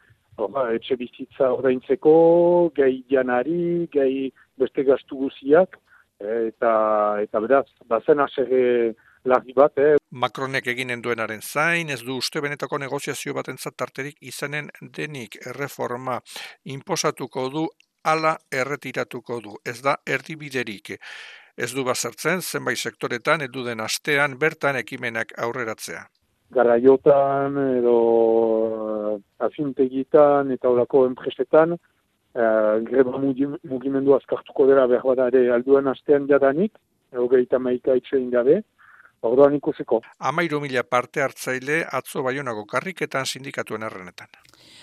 [0.70, 2.16] etxe bizitza ordaintzeko,
[2.78, 5.80] gai janari, gai beste gastu guziak,
[6.20, 6.72] eta
[7.22, 9.96] eta beraz bazen asege larri bat eh.
[10.11, 15.37] Macronek eginen duenaren zain ez du uste benetako negoziazio batentzat tarterik izanen denik.
[15.46, 16.20] Erreforma
[16.64, 17.66] inposatuko du
[18.04, 19.56] ala erretiratuko du.
[19.64, 20.96] Ez da erdibiderik.
[21.56, 26.06] Ez du bazertzen zenbait sektoretan edu den astean bertan ekimenak aurreratzea.
[26.50, 27.96] Garaiotan edo
[29.38, 31.76] afintegitan eta olako enpresetan
[32.34, 36.72] uh, greba mugimendu azkartuko dela behar bada ere alduen astean jadanik,
[37.16, 38.60] hogeita maika itxein gabe,
[39.22, 40.00] orduan ikusiko.
[40.18, 44.28] Amairu mila parte hartzaile atzo baionako karriketan sindikatuen errenetan.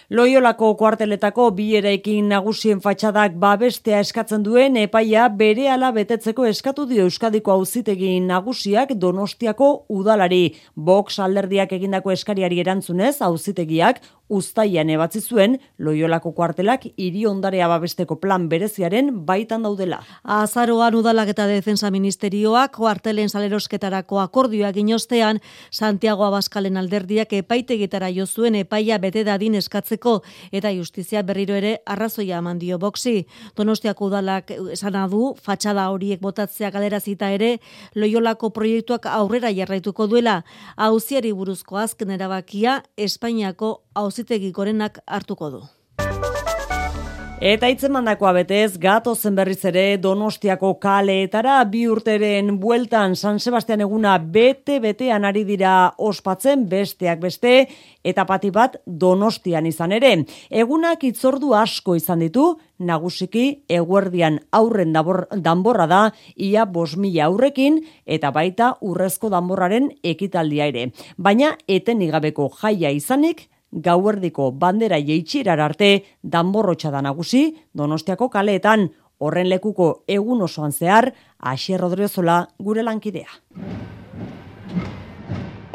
[0.10, 7.04] Loiolako kuarteletako bi eraikin nagusien fatxadak babestea eskatzen duen epaia bere ala betetzeko eskatu dio
[7.04, 10.56] Euskadiko auzitegin nagusiak Donostiako udalari.
[10.76, 14.00] Box alderdiak egindako eskariari erantzunez auzitegiak
[14.30, 20.02] Uztaian ebatzi zuen Loiolako kuartelak hiri ondarea babesteko plan bereziaren baitan daudela.
[20.24, 25.40] Azaroan udalak eta defensa ministerioak kuartelen salerosketarako akordioak inostean
[25.72, 30.18] Santiago Abaskalen alderdiak epaitegitara jo zuen epaia bete dadin eskatzeko
[30.52, 33.26] eta justizia berriro ere arrazoia eman dio boxi.
[33.56, 37.60] Donostiako udalak esan du fatxada horiek botatzea galerazita ere
[37.96, 40.44] Loiolako proiektuak aurrera jarraituko duela.
[40.76, 45.66] Auziari buruzko azken erabakia Espainiako auzitegi gorenak hartuko du.
[47.38, 53.84] Eta itzen mandakoa betez, gato zen berriz ere Donostiako kaleetara bi urteren bueltan San Sebastian
[53.86, 57.52] eguna bete-betean ari dira ospatzen besteak beste,
[58.02, 60.16] eta pati bat Donostian izan ere.
[60.50, 66.00] Egunak itzordu asko izan ditu, nagusiki eguerdian aurren dabor, danborra da,
[66.36, 70.90] ia bos mila aurrekin, eta baita urrezko danborraren ekitaldia ere.
[71.18, 79.50] Baina, eten igabeko jaia izanik, gauerdiko bandera jeitxirar arte danborrotxa da nagusi Donostiako kaleetan horren
[79.50, 83.30] lekuko egun osoan zehar Asier Rodriozola gure lankidea.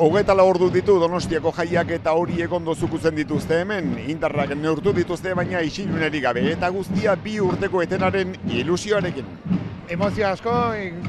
[0.03, 5.61] Hogeta ordu ditu Donostiako jaiak eta hori egon dozukuzen dituzte hemen, indarrak neurtu dituzte baina
[5.61, 9.27] isiluneri gabe eta guztia bi urteko etenaren ilusioarekin.
[9.93, 10.51] Emozio asko,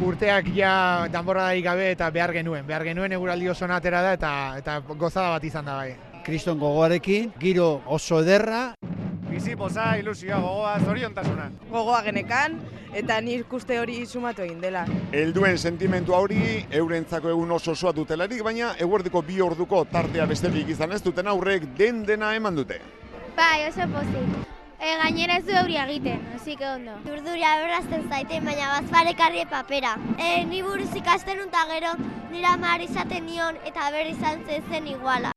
[0.05, 2.67] urteak ja danborra gabe eta behar genuen.
[2.67, 7.33] Behar genuen eguraldi oso natera da eta, eta gozada bat izan da bai kriston gogoarekin,
[7.39, 8.73] giro oso ederra.
[9.29, 11.49] Bizi poza, ilusioa, gogoa, zoriontasuna.
[11.71, 12.59] Gogoa genekan,
[12.93, 14.85] eta ni ikuste hori sumatu egin dela.
[15.11, 16.39] Helduen sentimentu hori,
[16.71, 21.67] eurentzako egun oso osoa dutelarik, baina eguerdiko bi orduko tartea besterik izan ez duten aurrek
[21.77, 22.79] den dena eman dute.
[23.35, 24.49] Bai, oso pozik.
[24.83, 26.95] E, gainera ez du euri egiten, hasi que ondo.
[27.07, 29.95] Urduria berrazten zaiten, baina bazparekarri papera.
[30.19, 31.93] E, ni buruz ikasten gero,
[32.31, 35.32] nira mar izaten nion eta berri izan zen iguala.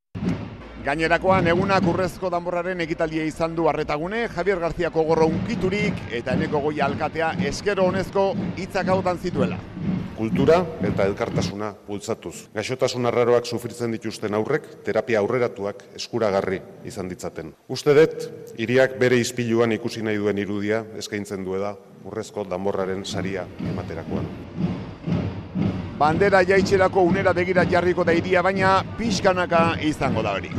[0.87, 6.77] Gainerakoan egunak urrezko danborraren ekitaldia izan du arretagune, Javier Garziako gorro unkiturik eta eneko goi
[6.87, 9.59] alkatea eskero honezko hitzak hautan zituela.
[10.15, 12.37] Kultura eta elkartasuna bultzatuz.
[12.55, 17.51] Gaixotasun arraroak sufritzen dituzten aurrek, terapia aurreratuak eskuragarri izan ditzaten.
[17.67, 21.75] Uste dut, iriak bere izpiluan ikusi nahi duen irudia eskaintzen duela
[22.07, 24.31] urrezko danborraren saria ematerakoan.
[25.97, 30.51] Bandera jaitxerako unera begira jarriko da iria, baina pixkanaka izango da hori.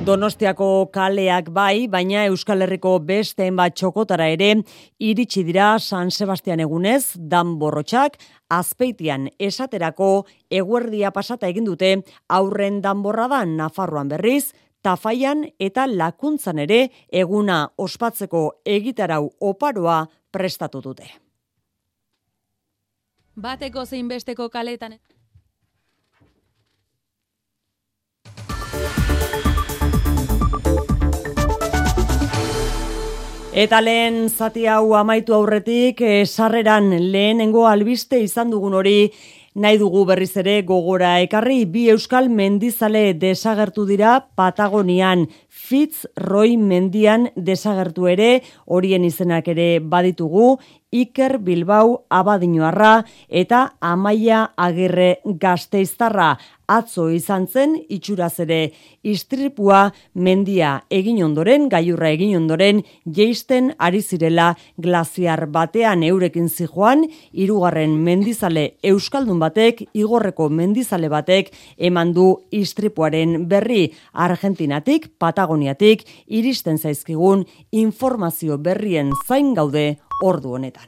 [0.00, 4.48] Donostiako kaleak bai, baina Euskal Herriko besteen bat txokotara ere
[4.98, 8.18] iritsi dira San Sebastian egunez, dan borrotxak,
[8.50, 11.94] azpeitian esaterako eguerdia pasata egin dute
[12.26, 14.50] aurren danborra da Nafarroan berriz,
[14.82, 21.29] tafaian eta lakuntzan ere eguna ospatzeko egitarau oparoa prestatu dute.
[23.40, 24.98] Bateko zein besteko kaletan.
[33.50, 39.10] Eta lehen zati hau amaitu aurretik, eh, sarreran lehenengo albiste izan dugun hori
[39.54, 48.06] nahi dugu berriz ere gogora ekarri bi euskal mendizale desagertu dira Patagonian Fitzroy mendian desagertu
[48.06, 48.30] ere
[48.66, 50.54] horien izenak ere baditugu
[50.90, 56.36] Iker Bilbao Abadinoarra eta Amaia Agirre Gasteiztarra.
[56.70, 58.58] Atzo izan zen itxuraz ere.
[59.02, 67.96] Istripua mendia egin ondoren gailurra egin ondoren jeisten ari zirela glaziar batean eurekin zijoan hirugarren
[68.04, 73.92] mendizale euskaldun batek igorreko mendizale batek eman du istripuaren berri.
[74.12, 80.84] Argentinatik Patagoniatik iristen zaizkigun informazio berrien zain gaude ordu honetan.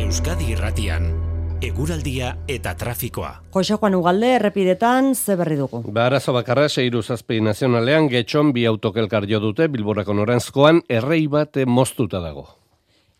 [0.00, 1.10] Euskadi Irratian
[1.60, 3.34] eguraldia eta trafikoa.
[3.52, 5.82] Jose Juan Ugalde errepidetan ze berri dugu.
[5.92, 11.60] Ba arazo bakarra seiru zazpi nazionalean getxon bi autokelkar jo dute Bilborako norantzkoan errei bat
[11.66, 12.59] moztuta dago.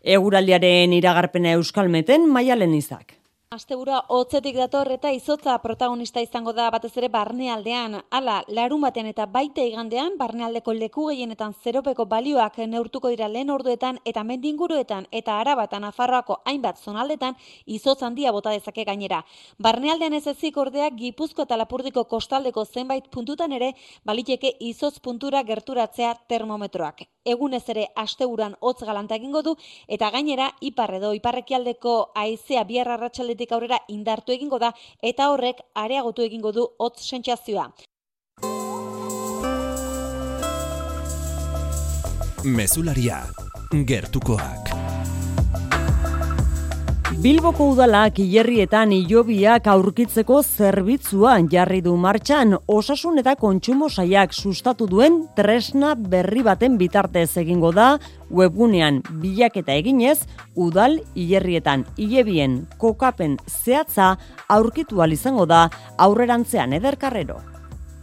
[0.01, 3.20] Eguraldiaren iragarpena euskalmeten maialen izak.
[3.51, 7.97] Astebura hotzetik dator eta izotza protagonista izango da batez ere barnealdean.
[8.15, 13.99] Hala, larun batean eta baite igandean, barnealdeko leku gehienetan zeropeko balioak neurtuko dira lehen orduetan
[14.07, 17.35] eta mendinguruetan eta arabatan afarroako hainbat zonaldetan
[17.65, 19.19] izotz handia bota dezake gainera.
[19.59, 23.73] Barnealdean ez ezik ordea gipuzko eta lapurdiko kostaldeko zenbait puntutan ere
[24.05, 27.03] baliteke izotz puntura gerturatzea termometroak.
[27.25, 33.40] Egunez ere asteburan hotz galanta egingo du eta gainera ipar edo iparrekialdeko haizea bihar arratsaldetik
[33.49, 34.69] aurrera indartu egingo da
[35.01, 37.71] eta horrek areagotu egingo du hotz sentsazioa.
[42.43, 43.21] Mesularia
[43.71, 44.70] gertukoak.
[47.21, 55.19] Bilboko udalak hilerrietan ilobiak aurkitzeko zerbitzua jarri du martxan osasun eta kontsumo saiak sustatu duen
[55.37, 57.91] tresna berri baten bitartez egingo da
[58.31, 60.17] webgunean bilaketa eginez
[60.55, 64.15] udal hilerrietan hilebien kokapen zehatza
[64.49, 67.50] aurkitu izango da aurrerantzean ederkarrero.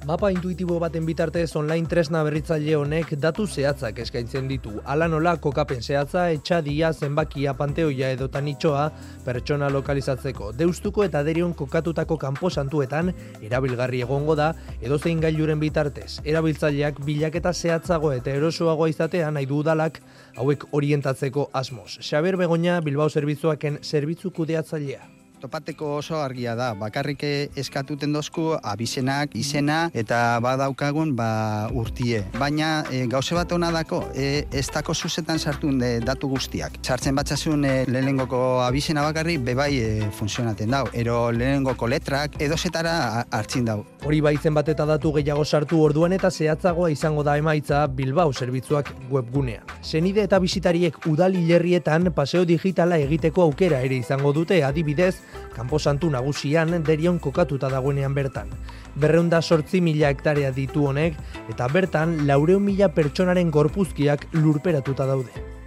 [0.09, 4.71] Mapa intuitibo baten bitartez online tresna berritzaile honek datu zehatzak eskaintzen ditu.
[4.88, 8.87] Ala nola kokapen zehatza, etxadia, zenbakia, panteoia edo tanitxoa
[9.27, 10.55] pertsona lokalizatzeko.
[10.57, 13.12] Deustuko eta derion kokatutako kanpo santuetan
[13.51, 14.49] erabilgarri egongo da
[14.81, 16.23] edo zein gailuren bitartez.
[16.25, 20.01] Erabiltzaileak bilaketa zehatzago eta erosoagoa izatea nahi du udalak
[20.40, 21.99] hauek orientatzeko asmoz.
[22.01, 26.72] Xaber Begoña Bilbao Zerbitzuaken zerbitzu kudeatzailea topateko oso argia da.
[26.79, 27.22] Bakarrik
[27.59, 32.22] eskatuten dozku abizenak, izena eta badaukagun ba, urtie.
[32.38, 36.79] Baina e, gauze bat hona dako, e, ez dako zuzetan sartu de, datu guztiak.
[36.83, 40.85] Sartzen batzasun e, lehenengoko abizena bakarri bebai e, funtzionaten dau.
[40.92, 43.81] Ero lehenengoko letrak edo zetara hartzin dau.
[44.07, 48.92] Hori baitzen bat eta datu gehiago sartu orduan eta zehatzagoa izango da emaitza Bilbao zerbitzuak
[49.11, 49.66] webgunean.
[49.83, 55.14] Zenide eta bizitariek udali lerrietan paseo digitala egiteko aukera ere izango dute adibidez
[55.56, 58.50] kanpo santu nagusian derion kokatuta dagoenean bertan.
[58.96, 61.14] Berreunda sortzi mila hektarea ditu honek,
[61.48, 65.58] eta bertan laureun mila pertsonaren gorpuzkiak lurperatuta daude.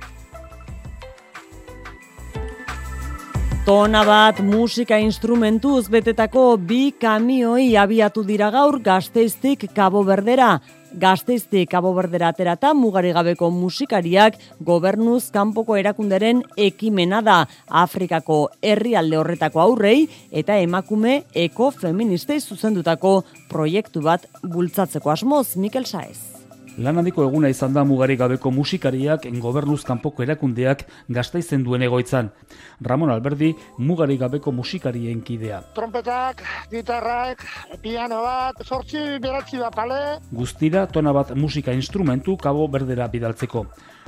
[3.61, 10.55] Tona bat musika instrumentuz betetako bi kamioi abiatu dira gaur gazteiztik kabo berdera.
[10.91, 19.61] Gazteiztik Cabo Berdera aterata mugari gabeko musikariak gobernuz kanpoko erakunderen ekimena da Afrikako herrialde horretako
[19.63, 26.30] aurrei eta emakume ekofeministei zuzendutako proiektu bat bultzatzeko asmoz Mikel Saez.
[26.79, 32.29] Lan handiko eguna izan da mugarik gabeko musikariak gobernuz kanpoko erakundeak gaztaizen duen egoitzan.
[32.87, 35.59] Ramon Alberdi mugarik gabeko musikarien kidea.
[35.75, 37.43] Trompetak, gitarrak,
[37.83, 39.99] piano bat, sortzi beratzi da pale.
[40.31, 43.65] Guztira tona bat musika instrumentu kabo berdera bidaltzeko.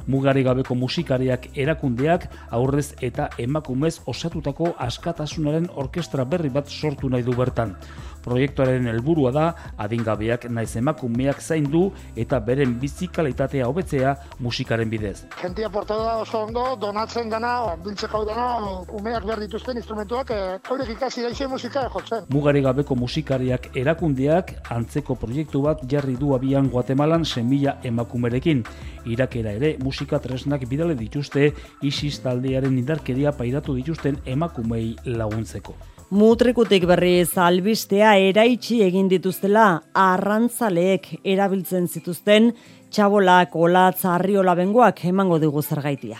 [0.08, 7.36] Mugari gabeko musikariak erakundeak aurrez eta emakumez osatutako askatasunaren orkestra berri bat sortu nahi du
[7.36, 7.76] bertan
[8.23, 9.45] Proiektuaren helburua da
[9.77, 11.83] adingabeak naiz emakumeak zaindu
[12.15, 15.25] eta beren bizi kalitatea hobetzea musikaren bidez.
[15.41, 18.47] Gentia portada da oso ondo, donatzen dana, biltzeko dana,
[18.99, 22.27] umeak behar dituzten instrumentuak, e, haurek ikasi daizien musika jotzen.
[22.33, 28.63] Mugari gabeko musikariak erakundeak antzeko proiektu bat jarri du abian Guatemalan semilla emakumerekin.
[29.05, 35.75] Irakera ere musika tresnak bidale dituzte ISIS taldearen indarkeria pairatu dituzten emakumei laguntzeko.
[36.13, 39.63] Mutrikutik berriz albistea eraitsi egin dituztela
[39.97, 42.52] arrantzaleek erabiltzen zituzten
[42.93, 46.19] txabolak, olatz, arriola bengoak emango dugu zergaitia.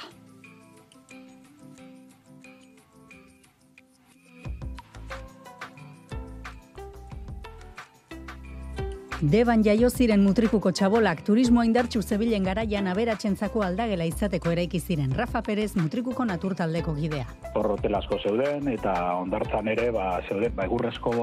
[9.24, 15.40] Deban jaio ziren mutrikuko txabolak turismo indartxu zebilen garaian aberatsentzako aldagela izateko eraiki ziren Rafa
[15.46, 17.24] Perez mutrikuko naturtaldeko gidea.
[17.56, 21.14] Horrotel asko zeuden eta ondartzan ere ba, zeuden ba, egurrezko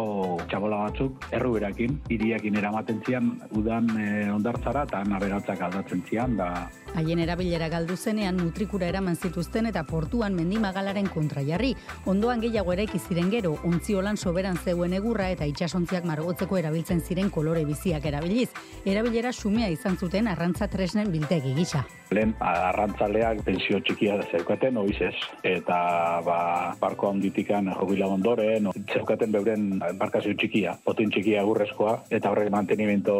[0.48, 6.54] txabola batzuk erruberakin, iriakin eramaten zian udan e, ondartzara eta naberatzak aldatzen zian da
[6.94, 11.74] Haien erabilera galdu zenean mutrikura eraman zituzten eta portuan mendimagalaren kontra jarri.
[12.10, 17.64] Ondoan gehiago eraiki ziren gero, ontziolan soberan zeuen egurra eta itsasontziak margotzeko erabiltzen ziren kolore
[17.90, 18.50] biziak erabiliz.
[18.86, 21.84] Erabilera sumea izan zuten arrantza tresnen biltegi gisa.
[22.10, 25.14] Lehen arrantzaleak pensio txikia zeukaten, oizez,
[25.46, 32.50] eta ba, barko handitikan jobila ondoren, zeukaten beuren embarkazio txikia, potin txikia gurrezkoa, eta horrek
[32.50, 33.14] mantenimento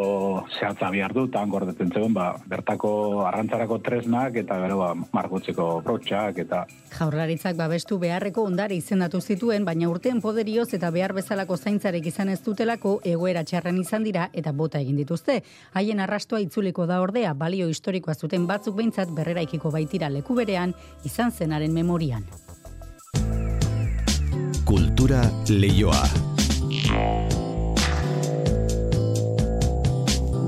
[0.57, 2.91] zehatza bihar du, eta gordetzen zegoen, ba, bertako
[3.29, 6.65] arrantzarako tresnak, eta gero ba, margotzeko brotxak, eta...
[6.97, 12.41] Jaurlaritzak babestu beharreko ondare izendatu zituen, baina urtean poderioz eta behar bezalako zaintzarek izan ez
[12.43, 15.41] dutelako egoera txarren izan dira eta bota egin dituzte.
[15.73, 21.31] Haien arrastoa itzuliko da ordea, balio historikoa zuten batzuk behintzat berreraikiko baitira leku berean izan
[21.31, 22.25] zenaren memorian.
[24.65, 27.40] Kultura leioa.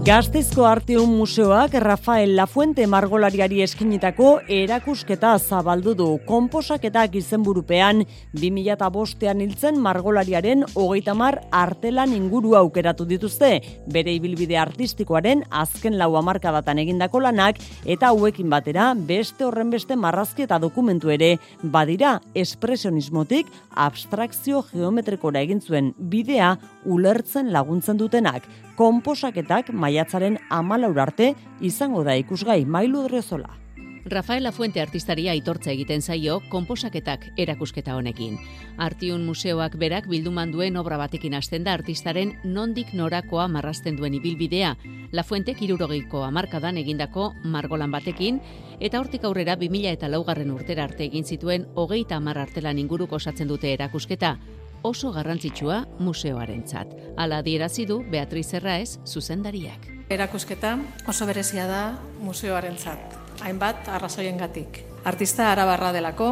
[0.03, 6.07] Gaztezko Arteun Museoak Rafael Lafuente margolariari eskinitako erakusketa zabaldu du.
[6.27, 8.01] Komposaketak izenburupean
[8.35, 13.53] 2005ean hiltzen margolariaren hogeita mar artelan inguru aukeratu dituzte.
[13.95, 20.43] Bere ibilbide artistikoaren azken lau hamarkadatan egindako lanak eta hauekin batera beste horren beste marrazki
[20.49, 23.47] eta dokumentu ere badira espresionismotik
[23.87, 28.43] abstrakzio geometrikora egin zuen bidea ulertzen laguntzen dutenak.
[28.75, 33.59] Komposaketak maiatzaren amalaur arte izango da ikusgai mailu drezola.
[34.05, 38.35] Rafaela Fuente artistaria aitortza egiten zaio konposaketak erakusketa honekin.
[38.77, 44.73] Artiun museoak berak bilduman duen obra batekin hasten da artistaren nondik norakoa marrasten duen ibilbidea.
[45.13, 48.41] La Fuente kirurogeiko amarkadan egindako margolan batekin,
[48.81, 53.47] eta hortik aurrera 2000 eta laugarren urtera arte egin zituen hogeita amar artelan inguruko osatzen
[53.47, 54.35] dute erakusketa,
[54.83, 56.93] oso garrantzitsua museoarentzat.
[57.17, 59.87] Hala adierazi du Beatriz Erraez zuzendariak.
[60.11, 60.75] Erakusketa
[61.07, 61.83] oso berezia da
[62.19, 63.17] museoarentzat.
[63.41, 64.83] Hainbat arrazoiengatik.
[65.07, 66.29] Artista arabarra delako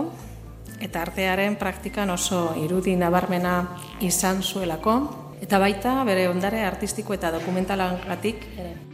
[0.81, 3.55] eta artearen praktikan oso irudi nabarmena
[4.01, 4.99] izan zuelako
[5.41, 8.90] eta baita bere ondare artistiko eta dokumentalagatik ere.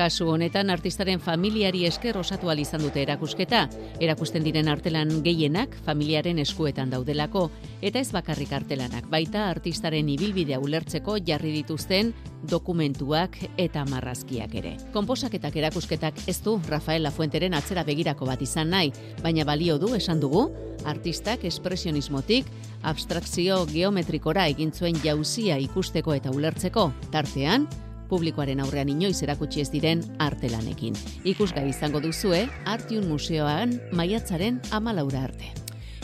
[0.00, 3.68] Kasu honetan artistaren familiari esker osatu izan dute erakusketa.
[4.00, 7.50] Erakusten diren artelan gehienak familiaren eskuetan daudelako
[7.82, 12.14] eta ez bakarrik artelanak, baita artistaren ibilbidea ulertzeko jarri dituzten
[12.48, 14.78] dokumentuak eta marrazkiak ere.
[14.94, 20.18] Konposaketak erakusketak ez du Rafael Lafuenteren atzera begirako bat izan nahi, baina balio du esan
[20.18, 20.48] dugu
[20.86, 22.46] artistak espresionismotik
[22.82, 26.90] abstrakzio geometrikora egin zuen jauzia ikusteko eta ulertzeko.
[27.12, 27.68] Tartean,
[28.10, 30.98] publikoaren aurrean inoiz erakutsi ez diren artelanekin.
[31.24, 35.54] Ikusgai izango duzue, Artiun Museoan maiatzaren amalaura arte.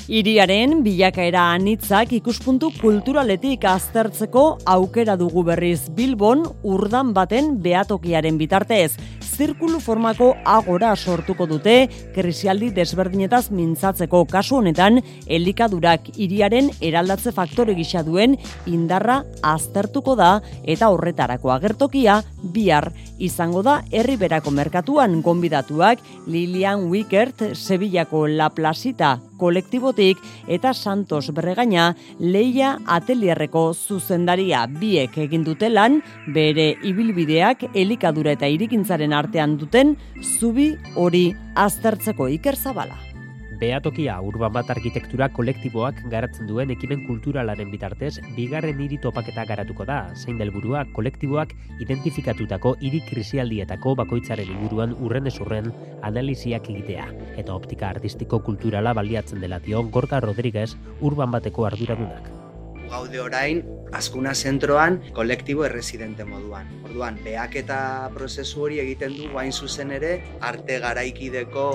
[0.07, 8.93] Iriaren bilakaera anitzak ikuspuntu kulturaletik aztertzeko aukera dugu berriz Bilbon urdan baten beatokiaren bitartez.
[9.37, 11.75] Zirkulu formako agora sortuko dute
[12.15, 18.39] krisialdi desberdinetaz mintzatzeko kasu honetan elikadurak iriaren eraldatze faktore gisa duen
[18.71, 20.31] indarra aztertuko da
[20.63, 22.21] eta horretarako agertokia
[22.55, 31.89] bihar izango da herriberako merkatuan gonbidatuak Lilian Wickert Sevillako La Plasita kolektibotik eta Santos Berregaina
[32.21, 36.01] Leia Atelierreko zuzendaria biek egin dute lan
[36.35, 43.16] bere ibilbideak elikadura eta irikintzaren artean duten zubi hori aztertzeko Iker Zabala.
[43.57, 50.03] Beatokia urban bat arkitektura kolektiboak garatzen duen ekimen kulturalaren bitartez, bigarren hiri topaketa garatuko da,
[50.13, 55.73] zein delburua kolektiboak identifikatutako hiri krisialdietako bakoitzaren inguruan urren esurren
[56.05, 57.09] analiziak egitea,
[57.41, 62.46] eta optika artistiko kulturala baliatzen dela dio Gorka Rodriguez urban bateko arduradunak.
[62.91, 63.63] Gaude orain
[63.93, 66.71] askuna zentroan kolektibo erresidente moduan.
[66.85, 67.79] Orduan, beak eta
[68.15, 71.69] prozesu hori egiten du guain zuzen ere arte garaikideko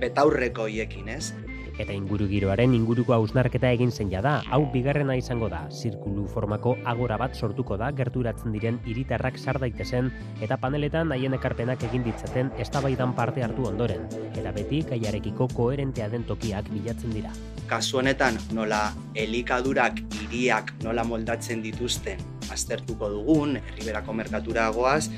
[0.00, 1.34] betaurreko hiekin, ez?
[1.78, 4.38] eta ingurugiroaren inguruko hausnarketa egin zen jada.
[4.50, 5.60] Hau bigarrena izango da.
[5.70, 10.10] Zirkulu formako agora bat sortuko da gerturatzen diren hiritarrak sar daitezen
[10.44, 16.26] eta paneletan haien ekarpenak egin ditzaten eztabaidan parte hartu ondoren eta beti kaiarekiko koherentea den
[16.26, 17.32] tokiak bilatzen dira.
[17.70, 22.20] Kasu honetan nola elikadurak hiriak nola moldatzen dituzten
[22.52, 25.08] aztertuko dugun, herriberako merkatura goaz,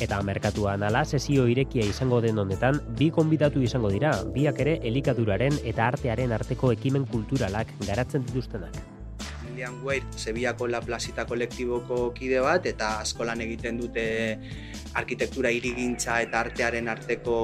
[0.00, 5.58] Eta merkatuan ala sesio irekia izango den honetan, bi konbidatu izango dira, biak ere elikaduraren
[5.68, 8.78] eta artearen arteko ekimen kulturalak garatzen dituztenak.
[9.44, 14.06] Lilian Weir, Sevillako La Plazita kolektiboko kide bat, eta askolan egiten dute
[14.94, 17.36] arkitektura irigintza eta artearen arteko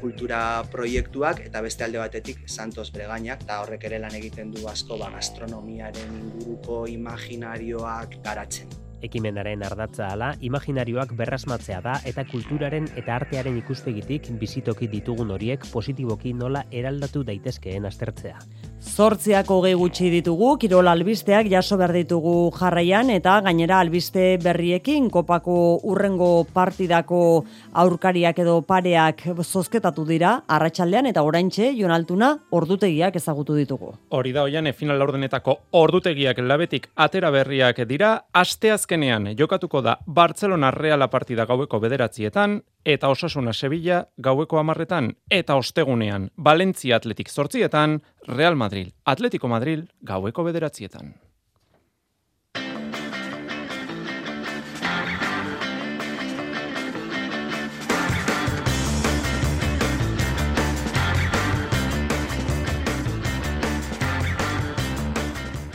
[0.00, 0.40] kultura
[0.72, 5.10] proiektuak, eta beste alde batetik Santos Bregainak, eta horrek ere lan egiten du asko ba,
[5.14, 14.28] gastronomiaren inguruko imaginarioak garatzen ekimenaren ardatza ala, imaginarioak berrasmatzea da eta kulturaren eta artearen ikuspegitik
[14.40, 18.38] bizitoki ditugun horiek positiboki nola eraldatu daitezkeen aztertzea.
[18.80, 25.54] Zortziak hogei gutxi ditugu, kirol albisteak jaso behar ditugu jarraian, eta gainera albiste berriekin, kopako
[25.84, 27.20] urrengo partidako
[27.82, 33.92] aurkariak edo pareak zozketatu dira, arratsaldean eta oraintxe jonaltuna ordutegiak ezagutu ditugu.
[34.16, 40.70] Hori da hoian, final laurdenetako ordutegiak labetik atera berriak dira, asteaz azkenean jokatuko da Barcelona
[40.70, 48.56] Reala partida gaueko bederatzietan, eta Osasuna Sevilla gaueko amarretan, eta ostegunean Valencia Atletik sortzietan, Real
[48.56, 51.14] Madrid Atletico Madrid gaueko bederatzietan.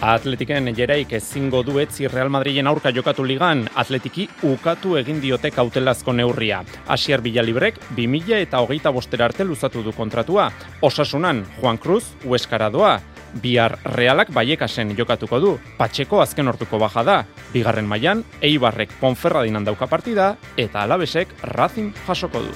[0.06, 6.60] Atletiken jeraik ezingo duetzi Real Madrilen aurka jokatu ligan, atletiki ukatu egin diote kautelazko neurria.
[6.94, 10.52] Asier Bilalibrek, 2000 eta hogeita bostera arte luzatu du kontratua.
[10.86, 13.00] Osasunan, Juan Cruz, Ueskara doa.
[13.42, 15.56] Bihar realak baiekasen jokatuko du.
[15.80, 17.18] Patxeko azken hortuko baja da.
[17.54, 22.54] Bigarren mailan Eibarrek Ponferradinan dauka partida, eta alabesek Racing jasoko du.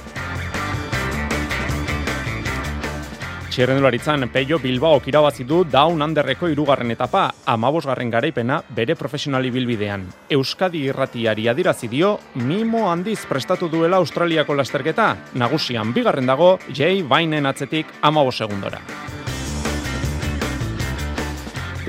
[3.49, 10.03] Txirrendularitzan Peio Bilbao kirabazi du Down Underreko irugarren etapa, amabosgarren garaipena bere profesionali bilbidean.
[10.29, 17.49] Euskadi irratiari adirazi dio, mimo handiz prestatu duela Australiako lasterketa, nagusian bigarren dago, Jay Bainen
[17.49, 18.83] atzetik amabos segundora.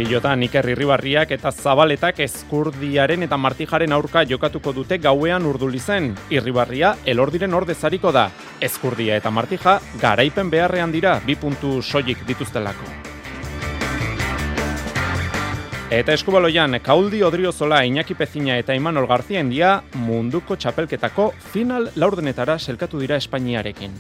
[0.00, 6.14] Pilotan Iker Irribarriak eta Zabaletak Eskurdiaren eta Martijaren aurka jokatuko dute gauean urdulizen.
[6.32, 8.30] Irribarria elordiren ordezariko da.
[8.61, 12.84] Eskurdia eta Martija garaipen beharrean dira bi puntu soilik dituztelako.
[15.90, 23.00] Eta eskubaloian, Kauldi Odriozola, Iñaki Pezina eta Imanol Garzia endia munduko txapelketako final laurdenetara selkatu
[23.02, 23.96] dira Espainiarekin.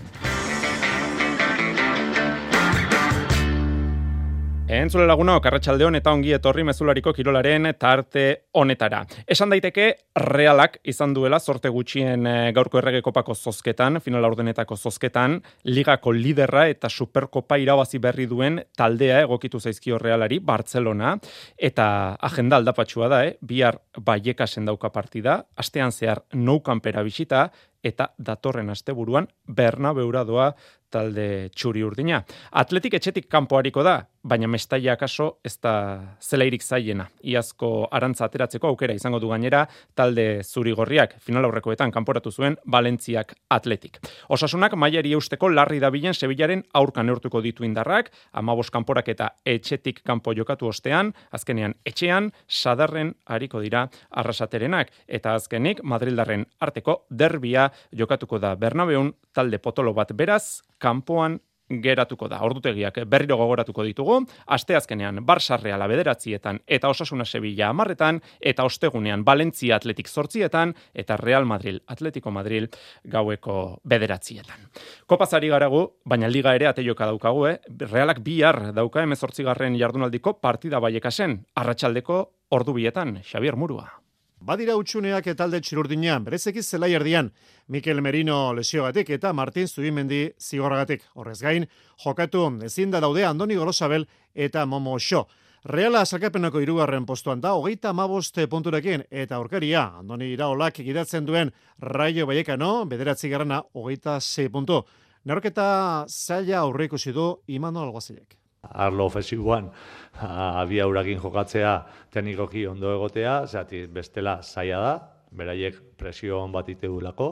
[4.70, 8.22] Entzule laguna, okarratxaldeon eta ongi etorri mezulariko kirolaren tarte
[8.54, 9.00] honetara.
[9.26, 9.86] Esan daiteke,
[10.22, 16.68] realak izan duela sorte gutxien eh, gaurko errege kopako zozketan, final ordenetako zozketan, ligako liderra
[16.70, 21.16] eta superkopa irabazi berri duen taldea egokitu zaizkio realari, Barcelona,
[21.58, 21.88] eta
[22.30, 23.34] agenda aldapatxua da, eh?
[23.42, 27.48] bihar baiekasen dauka partida, astean zehar noukanpera bisita,
[27.82, 30.50] eta datorren asteburuan Bernabeura doa
[30.90, 32.24] talde txuri urdina.
[32.50, 35.72] Atletik etxetik kanpoariko da, baina mestaia akaso ez da
[36.20, 37.06] zelairik zaiena.
[37.24, 39.62] Iazko arantza ateratzeko aukera izango du gainera
[39.96, 43.98] talde zuri gorriak final aurrekoetan kanporatu zuen Valentziak atletik.
[44.28, 50.34] Osasunak mailari eusteko larri dabilen Sevillaren aurkan neurtuko ditu indarrak, amabos kanporak eta etxetik kanpo
[50.36, 58.54] jokatu ostean, azkenean etxean, sadarren hariko dira arrasaterenak, eta azkenik Madrildarren arteko derbia jokatuko da
[58.54, 61.38] Bernabeun talde potolo bat beraz, kanpoan
[61.70, 62.40] geratuko da.
[62.42, 64.18] Ordutegiak berriro gogoratuko ditugu,
[64.50, 71.46] asteazkenean Barça Reala bederatzietan eta Osasuna Sevilla amarretan, eta ostegunean Valentzia Atletik zortzietan, eta Real
[71.46, 72.74] Madrid Atletico Madrid
[73.04, 74.68] gaueko bederatzietan.
[75.06, 77.56] Kopazari garagu, baina liga ere ateioka daukagu, eh?
[77.86, 83.99] Realak bihar dauka emezortzigarren jardunaldiko partida baiekasen, arratsaldeko ordu bietan, Xavier Murua.
[84.40, 87.26] Badira utxuneak eta alde txirurdina, berezeki zelai erdian,
[87.68, 91.04] Mikel Merino lesiogatik eta Martin Zubimendi zigorragatik.
[91.14, 91.66] Horrez gain,
[92.04, 95.26] jokatu ezin da daude Andoni Gorosabel eta Momo Xo.
[95.64, 102.24] Reala sarkapenako irugarren postuan da, hogeita maboste punturekin, eta aurkaria, Andoni Iraolak gidatzen duen Raio
[102.26, 104.86] Baiekano, bederatzi garrana, hogeita zei puntu.
[105.24, 108.39] Neroketa zaila aurreiko zidu Imanol Alguazilek.
[108.62, 109.70] Arlo ofensiboan
[110.62, 111.74] abia urakin jokatzea
[112.12, 114.94] teknikoki ondo egotea, zati bestela zaila da,
[115.30, 117.30] beraiek presio on bat itedulako,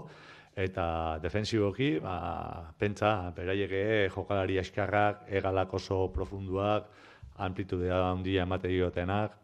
[0.58, 6.88] eta defensiboki, ba, pentsa, beraiek jokalari eskarrak, egalak oso profunduak,
[7.38, 9.36] amplitudea handia emate diotenak,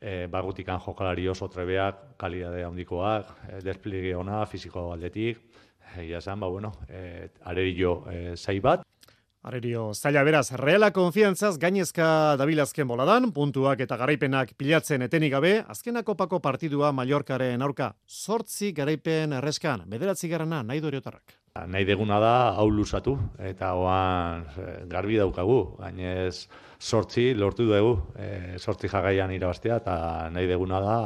[0.00, 5.42] e, barrutikan jokalari oso trebeak, kalidade handikoak, e, despliegue ona, fisiko aldetik,
[5.98, 8.86] egia ba, bueno, e, arerio e, zai bat,
[9.42, 12.04] Arerio, zaila beraz, reala konfiantzaz gainezka
[12.38, 19.34] dabilazken boladan, puntuak eta garaipenak pilatzen etenik gabe, azkenako pako partidua Mallorcaren aurka, sortzi garaipen
[19.40, 21.34] erreskan, bederatzi garana nahi doriotarrak.
[21.58, 26.46] Nahi deguna da, hau lusatu, eta oan eh, garbi daukagu, gainez
[26.78, 29.96] sortzi lortu dugu, e, sortzi jagaian irabaztea, eta
[30.34, 30.96] nahi deguna da,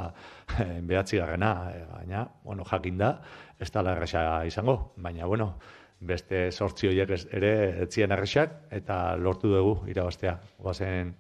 [0.61, 3.11] e, behatzi garena, e, baina, bueno, jakin da,
[3.59, 5.55] ez da izango, baina, bueno,
[6.01, 10.37] beste sortzi horiek ere etzien erresak eta lortu dugu irabaztea.
[10.59, 11.15] Goazen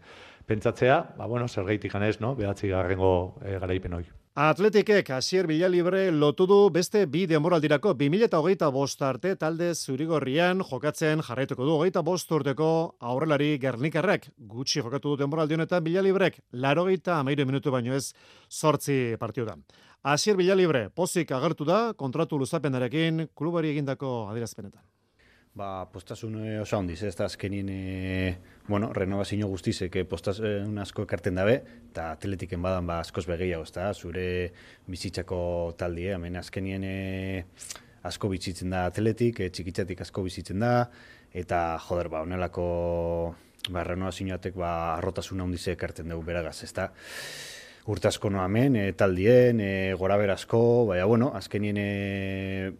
[0.46, 2.34] pentsatzea, ba bueno, zer gaitik ganez, no?
[2.36, 4.12] Behatzi garrengo e, garaipen hori.
[4.36, 11.22] Atletikek hasier bila libre lotu du beste bi denboraldirako 2008 bost arte talde zurigorrian jokatzen
[11.24, 12.68] jarraituko du hogeita bost urteko
[13.00, 18.12] aurrelari gernikarrek gutxi jokatu du denboraldi honetan bila librek larogeita amairu minutu baino ez
[18.50, 19.56] sortzi partidu da.
[20.06, 24.84] Asier Bilalibre, pozik agertu da, kontratu luzapenarekin, klubari egindako adirazpenetan.
[25.58, 28.36] Ba, postasun oso handiz, ez da azkenien, e,
[28.68, 31.56] bueno, renovazio guztizek postasun asko ekarten dabe,
[31.88, 34.28] eta atletiken badan ba, askoz begeiago, ez da, zure
[34.86, 35.40] bizitzako
[35.80, 36.94] taldie, hemen azkenien e,
[38.06, 40.72] asko bizitzen da atletik, e, txikitzatik asko bizitzen da,
[41.34, 42.68] eta joder, ba, onelako
[43.72, 46.92] ba, renovazioatek ba, arrotasun handizek ekarten dugu beragaz, ez da
[47.86, 50.60] urtasko no hemen, e, taldien, e, gora berazko,
[50.90, 52.72] baina, bueno, azkenien e,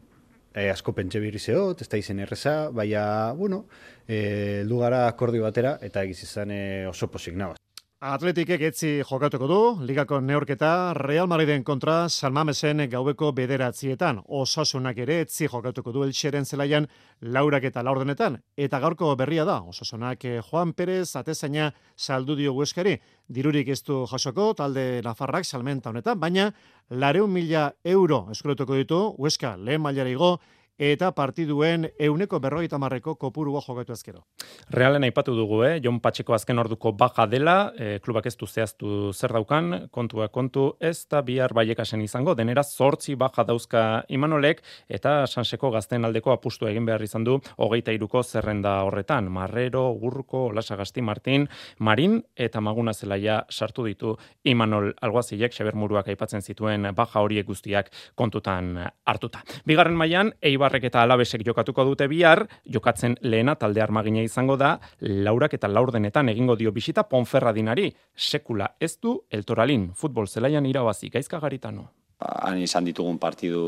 [0.55, 3.67] e, asko pentsa birri zeot, ez da izen erreza, baina, bueno,
[4.09, 7.66] e, lugara akordio batera, eta egiz izan e, oso posik nabaz.
[7.97, 14.18] Atletikek etzi jokatuko du, ligako neorketa Real Madriden kontra Salmamesen gaubeko bederatzietan.
[14.28, 16.86] Osasunak ere etzi jokatuko du elxeren zelaian
[17.22, 18.36] laurak eta laurdenetan.
[18.55, 22.99] Eta gaurko berria da, osasunak eh, Juan Pérez atezaina saldu dio gueskari.
[23.32, 26.51] Dirurik ez du jasoko, talde Nafarrak salmenta honetan, baina
[26.90, 30.34] lareun mila euro eskuretuko ditu, hueska lehen mailare igo,
[30.79, 34.24] eta partiduen euneko berroita marreko kopurua jokatu ezkero.
[34.70, 35.81] Realen aipatu dugu, eh?
[35.83, 40.77] Jon Patxeko azken orduko baja dela, eh, klubak ez du zehaztu zer daukan, kontua kontu
[40.81, 46.66] ez da bihar baiekasen izango, denera zortzi baja dauzka imanolek, eta sanseko gazten aldeko apustu
[46.66, 51.49] egin behar izan du, hogeita iruko zerrenda horretan, Marrero, Urko, Lasagasti, Martin,
[51.79, 57.91] Marin, eta Maguna Zelaia sartu ditu imanol alguazilek, Xaber Muruak aipatzen zituen baja horiek guztiak
[58.14, 59.43] kontutan hartuta.
[59.64, 64.73] Bigarren mailan Eibar Eibarrek eta Alabesek jokatuko dute bihar, jokatzen lehena talde armagina izango da,
[64.99, 71.39] laurak eta laurdenetan egingo dio bisita Ponferradinari, sekula ez du eltoralin, futbol zelaian irabazi, gaizka
[71.39, 71.87] garitano.
[72.19, 73.62] Han izan ditugun partidu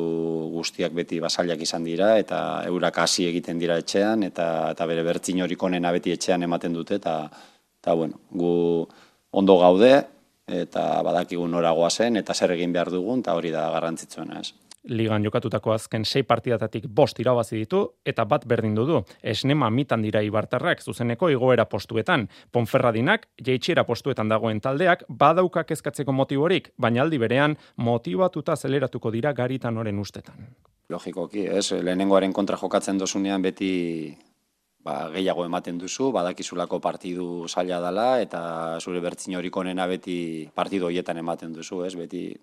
[0.51, 5.45] guztiak beti basailak izan dira, eta eurak hasi egiten dira etxean, eta, eta bere bertzin
[5.47, 7.19] horik onena beti etxean ematen dute, eta,
[7.79, 8.55] eta bueno, gu
[9.39, 9.93] ondo gaude,
[10.51, 14.51] eta badakigun noragoa zen, eta zer egin behar dugun, eta hori da garrantzitsuena ez
[14.89, 19.03] ligan jokatutako azken sei partidatatik bost irabazi ditu eta bat berdin du.
[19.23, 22.29] Esnema mitan dira ibartarrak zuzeneko igoera postuetan.
[22.53, 29.79] Ponferradinak, jeitxiera postuetan dagoen taldeak, badaukak ezkatzeko motiborik, baina aldi berean motibatuta zeleratuko dira garitan
[29.79, 30.49] oren ustetan.
[30.89, 34.17] Logikoki, ez, lehenengoaren kontra jokatzen dosunean beti
[34.85, 38.41] ba, gehiago ematen duzu, badakizulako partidu zaila dela, eta
[38.81, 39.55] zure bertzin horik
[39.89, 42.37] beti partidu hoietan ematen duzu, ez, beti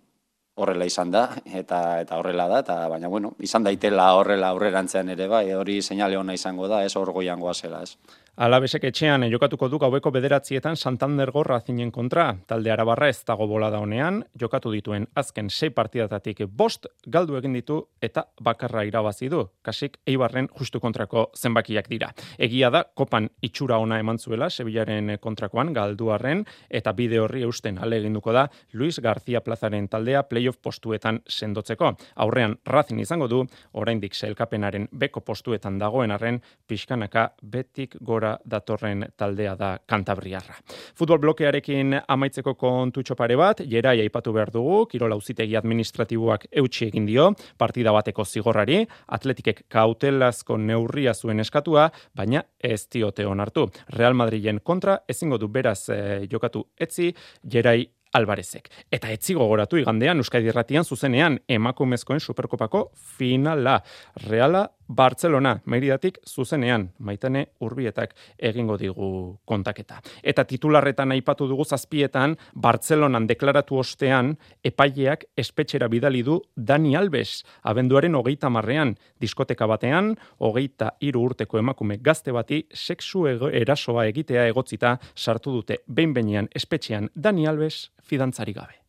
[0.56, 5.28] horrela izan da eta eta horrela da eta baina bueno izan daitela horrela aurrerantzean ere
[5.28, 7.97] bai hori seinale ona izango da ez hor goiangoa zela ez
[8.36, 12.25] Alabesek etxean jokatuko du gaueko bederatzietan Santander gorra zinen kontra.
[12.47, 17.77] Talde arabarra ez dago bolada honean, jokatu dituen azken sei partidatatik bost galdu egin ditu
[18.03, 19.45] eta bakarra irabazi du.
[19.63, 22.09] Kasik eibarren justu kontrako zenbakiak dira.
[22.38, 28.01] Egia da, kopan itxura ona eman zuela, Sevillaren kontrakoan galduarren eta bide horri eusten ale
[28.03, 31.93] eginduko da Luis García Plazaren taldea playoff postuetan sendotzeko.
[32.15, 39.55] Aurrean razin izango du, oraindik selkapenaren beko postuetan dagoen arren, pixkanaka betik gora datorren taldea
[39.59, 40.57] da Kantabriarra.
[40.97, 47.07] Futbol blokearekin amaitzeko kontutxo pare bat, jerai aipatu behar dugu, Kirola uzitegi administratiboak eutxi egin
[47.09, 48.84] dio, partida bateko zigorrari,
[49.17, 53.67] atletikek kautelazko neurria zuen eskatua, baina ez diote onartu.
[53.97, 57.11] Real Madrilen kontra, ezingo du beraz eh, jokatu etzi,
[57.43, 57.84] jerai
[58.15, 58.69] Alvarezek.
[58.95, 62.86] Eta etzi gogoratu igandean Euskadi Erratian zuzenean emakumezkoen Superkopako
[63.17, 63.82] finala.
[64.28, 70.01] Reala Barcelona, Meridatik zuzenean, maitane urbietak egingo digu kontaketa.
[70.23, 78.15] Eta titularretan aipatu dugu zazpietan, Barcelonan deklaratu ostean, epaileak espetxera bidali du Dani Alves, abenduaren
[78.15, 85.51] hogeita marrean, diskoteka batean, hogeita iru urteko emakume gazte bati, sexu erasoa egitea egotzita sartu
[85.59, 88.84] dute behin espetxean Dani Alves fidantzari gabe.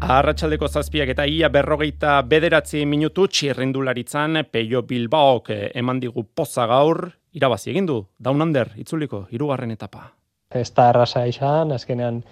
[0.00, 7.02] Arratxaldeko zazpiak eta ia berrogeita bederatzi minutu txirrindularitzan Peio Bilbaok eh, eman digu poza gaur,
[7.36, 10.06] irabazi egin du, Down Under, itzuliko, irugarren etapa.
[10.50, 12.22] Ez da erraza izan, azkenean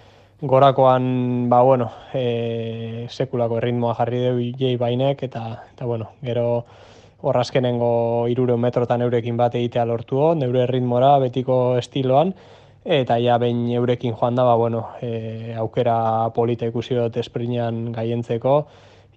[0.41, 6.65] gorakoan, ba, bueno, e, sekulako erritmoa jarri dugu jei bainek, eta, eta bueno, gero
[7.21, 12.33] horrazkenengo irure metrotan eurekin bat egitea lortu neure erritmora, betiko estiloan,
[12.85, 18.67] eta ja behin eurekin joan da, ba, bueno, e, aukera polita ikusi dut esprinean gaientzeko,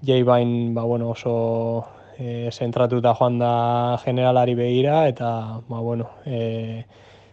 [0.02, 1.84] jai bain ba, bueno, oso
[2.18, 6.84] e, zentratuta joan da generalari begira, eta ba, bueno, e,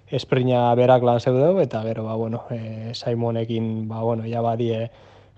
[0.09, 4.89] esprina berak lan zeudeu, eta gero, ba, bueno, e, Simonekin, ba, bueno, ja badie,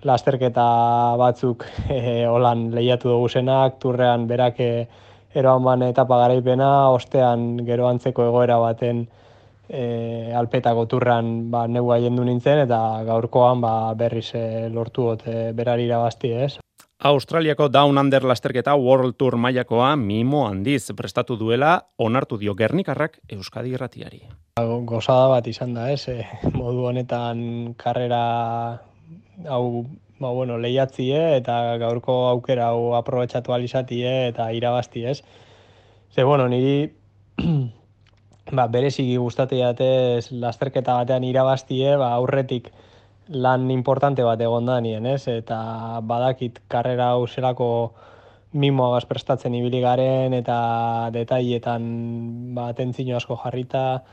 [0.03, 4.87] lasterketa batzuk e, holan lehiatu dugu zenak, turrean berak e,
[5.33, 9.05] eroan ban etapa garaipena, ostean gero antzeko egoera baten,
[9.71, 15.53] e, alpetako turran ba, neu du nintzen eta gaurkoan ba, berriz e, lortu got e,
[15.53, 16.57] berari irabazti ez.
[17.01, 23.73] Australiako Down Under lasterketa World Tour mailakoa mimo handiz prestatu duela onartu dio Gernikarrak Euskadi
[23.73, 24.21] Irratiari.
[24.85, 26.05] Gozada bat izan da, ez?
[26.07, 26.27] E,
[26.59, 28.81] modu honetan karrera
[29.49, 29.87] hau
[30.21, 35.23] ba, bueno, lehiatzie eta gaurko aukera hau aprobetxatu alizatie eta irabazti, ez?
[36.13, 36.91] Ze, bueno, niri
[38.49, 42.71] ba, bereziki gustatu jatez lasterketa batean irabaztie, ba, aurretik
[43.31, 45.27] lan importante bat egon da nien, ez?
[45.27, 47.69] Eta badakit karrera hau zelako
[48.53, 51.85] mimoa prestatzen ibili garen eta detailetan
[52.55, 54.03] ba, atentzio asko jarrita.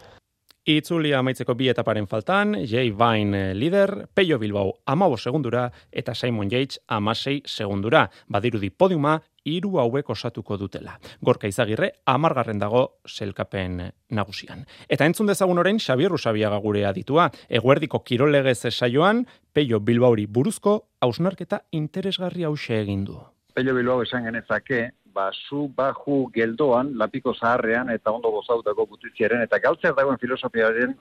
[0.68, 6.79] Itzulia amaitzeko bi etaparen faltan, Jay Vine lider, Peio Bilbao amabo segundura eta Simon Yates
[6.87, 8.11] amasei segundura.
[8.29, 10.99] Badirudi podiuma hiru hauek osatuko dutela.
[11.24, 13.80] Gorka izagirre, amargarren dago selkapen
[14.11, 14.64] nagusian.
[14.88, 21.64] Eta entzun dezagun orain Xabier Rusabiaga gure aditua, eguerdiko kirolegez saioan, Peio Bilbauri buruzko hausnarketa
[21.72, 23.18] interesgarri hause egin du.
[23.55, 29.59] Peio Bilbao esan genezake, ba, zu baju geldoan, lapiko zaharrean eta ondo gozautako gutitziaren, eta
[29.59, 30.94] galtzer dagoen filosofiaren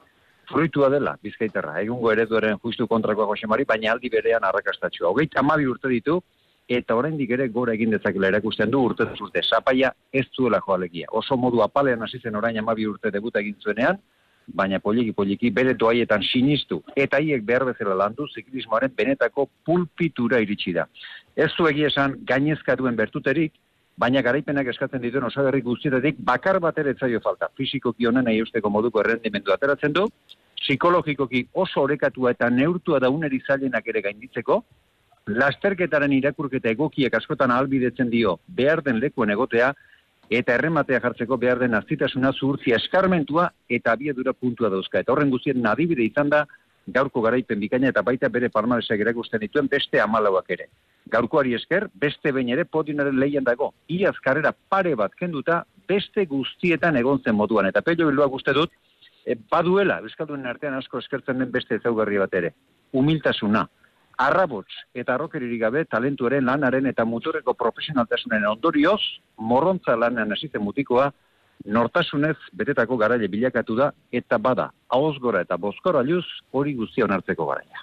[0.50, 1.76] fruitua dela, bizkaitarra.
[1.84, 5.12] Egungo ereduaren justu kontrakoa goxemari, baina aldi berean arrakastatxua.
[5.12, 6.22] Hogeita amabi urte ditu,
[6.68, 11.08] eta oraindik ere gora egin dezakela erakusten du urte urte zapaia ez zuela joalegia.
[11.12, 14.00] Oso modu apalean hasi zen orain 12 urte debuta egin zuenean,
[14.48, 20.74] baina poliki poliki bere doaietan sinistu eta hiek behar bezala landu ziklismoaren benetako pulpitura iritsi
[20.74, 20.88] da.
[21.36, 23.54] Ez zu egia esan gainezkatuen bertuterik,
[23.98, 27.50] baina garaipenak eskatzen dituen osagarri guztietatik bakar bat ere etzaio falta.
[27.58, 30.08] Fisikoki honen nahi usteko moduko errendimendu ateratzen du,
[30.62, 34.64] psikologikoki oso orekatua eta neurtua da uneri ere gainditzeko,
[35.28, 39.74] lasterketaren irakurketa egokiek askotan albidetzen dio behar den lekuen egotea,
[40.30, 45.00] eta errematea jartzeko behar den azitasuna zuhurtzia eskarmentua eta abiadura puntua dauzka.
[45.00, 46.46] Eta horren guztien nadibide izan da
[46.88, 50.68] gaurko garaipen bikaina eta baita bere parmaresak erakusten dituen beste amalauak ere.
[51.12, 53.74] Gaurkoari esker, beste behin ere podinaren lehien dago.
[53.88, 57.68] Iaz karrera pare bat kenduta, beste guztietan egon zen moduan.
[57.68, 58.72] Eta pello bilua guzti dut,
[59.26, 62.54] e, baduela, bizkalduen artean asko eskertzen den beste ezaugarri bat ere.
[62.94, 63.68] Humiltasuna,
[64.18, 69.00] arrabots eta arrokeririk gabe talentuaren lanaren eta muturreko profesionaltasunen ondorioz,
[69.38, 71.12] morrontza lanean hasitzen mutikoa,
[71.66, 77.82] nortasunez betetako garaile bilakatu da, eta bada, hauzgora eta bozkora luz, hori guztia onartzeko garaia.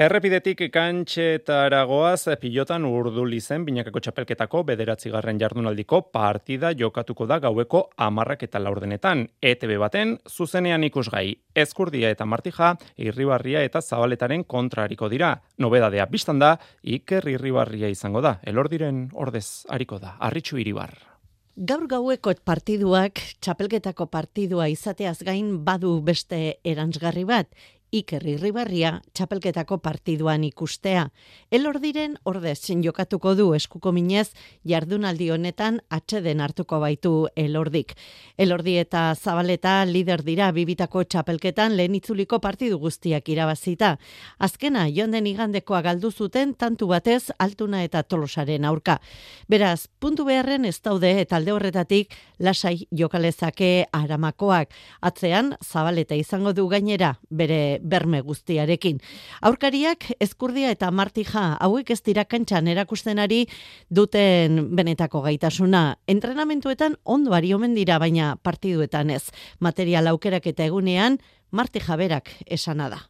[0.00, 8.62] Errepidetik kantxetaragoaz pilotan urduli zen binakako txapelketako bederatzigarren jardunaldiko partida jokatuko da gaueko amarrak eta
[8.64, 9.26] laurdenetan.
[9.42, 11.34] ETB baten zuzenean ikusgai.
[11.52, 15.34] Ezkurdia eta martija irribarria eta zabaletaren kontrariko dira.
[15.58, 18.38] Nobedadea biztan da, iker irribarria izango da.
[18.40, 20.14] Elordiren ordez hariko da.
[20.16, 20.96] Arritxu iribar.
[21.60, 27.52] Gaur gaueko partiduak, txapelketako partidua izateaz gain badu beste erantzgarri bat,
[27.90, 31.08] Iker Irribarria txapelketako partiduan ikustea.
[31.50, 34.30] Elordiren ordez jokatuko du eskuko minez
[34.64, 37.94] jardunaldi honetan atxeden hartuko baitu Elordik.
[38.38, 43.96] Elordi eta Zabaleta lider dira bibitako txapelketan lehen itzuliko partidu guztiak irabazita.
[44.38, 49.00] Azkena jonden igandekoa galdu zuten tantu batez altuna eta tolosaren aurka.
[49.48, 54.70] Beraz, puntu beharren ez daude eta alde horretatik lasai jokalezake aramakoak.
[55.00, 59.00] Atzean, Zabaleta izango du gainera bere berme guztiarekin.
[59.40, 63.46] Aurkariak ezkurdia eta martija hauek ez dira kantxan erakusten ari
[63.90, 65.98] duten benetako gaitasuna.
[66.06, 69.30] Entrenamentuetan ondo ari omen dira baina partiduetan ez.
[69.58, 71.18] Material aukerak eta egunean
[71.50, 73.00] martija berak esana da.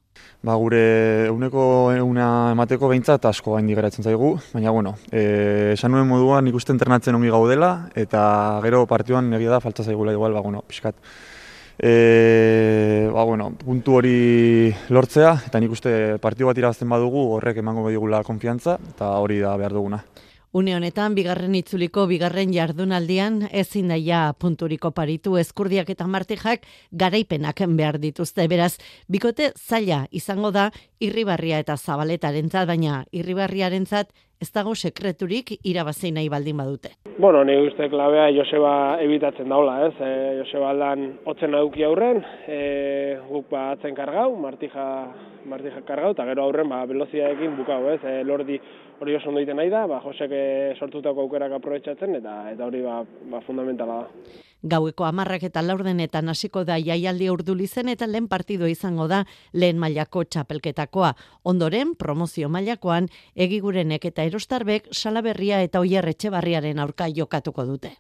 [0.41, 0.81] Ba, gure
[1.29, 1.63] eguneko
[1.93, 7.17] eguna emateko behintzat asko gaindi geratzen zaigu, baina bueno, e, esan nuen moduan ikusten entrenatzen
[7.19, 8.23] ongi gaudela, eta
[8.65, 10.97] gero partioan egia da falta zaigula igual, ba, bueno, pixkat.
[11.83, 17.89] E, ba, bueno, puntu hori lortzea, eta nik uste partio bat irabazten badugu horrek emango
[17.89, 20.03] digula konfiantza, eta hori da behar duguna.
[20.53, 28.01] Une honetan, bigarren itzuliko, bigarren jardunaldian, ezin daia punturiko paritu eskurdiak eta martijak garaipenak behar
[28.03, 28.49] dituzte.
[28.51, 28.75] Beraz,
[29.07, 34.11] bikote zaila izango da irribarria eta zabaletaren zat, baina irribarriaren zat,
[34.41, 36.95] ez dago sekreturik irabazi nahi baldin badute.
[37.21, 38.73] Bueno, ni uste klabea Joseba
[39.05, 39.95] ebitatzen daula, ez?
[40.01, 40.11] E,
[40.41, 42.61] Joseba aldan otzen aduki aurren, e,
[43.29, 44.87] guk ba atzen kargau, martija,
[45.51, 48.01] martija kargau, eta gero aurren ba, veloziadekin bukau, ez?
[48.01, 48.57] E, lordi
[49.01, 50.33] hori oso ondo nahi da, ba, Josek
[50.79, 54.49] sortutako aukerak aprobetsatzen, eta eta hori ba, ba fundamentala da.
[54.63, 60.25] Gaueko amarrak eta laurdenetan hasiko da jaialdi urdulizen eta lehen partido izango da lehen mailako
[60.25, 61.15] txapelketakoa.
[61.45, 67.97] Ondoren, promozio mailakoan, egigurenek eta erostarbek salaberria eta oierretxe barriaren aurka jokatuko dute.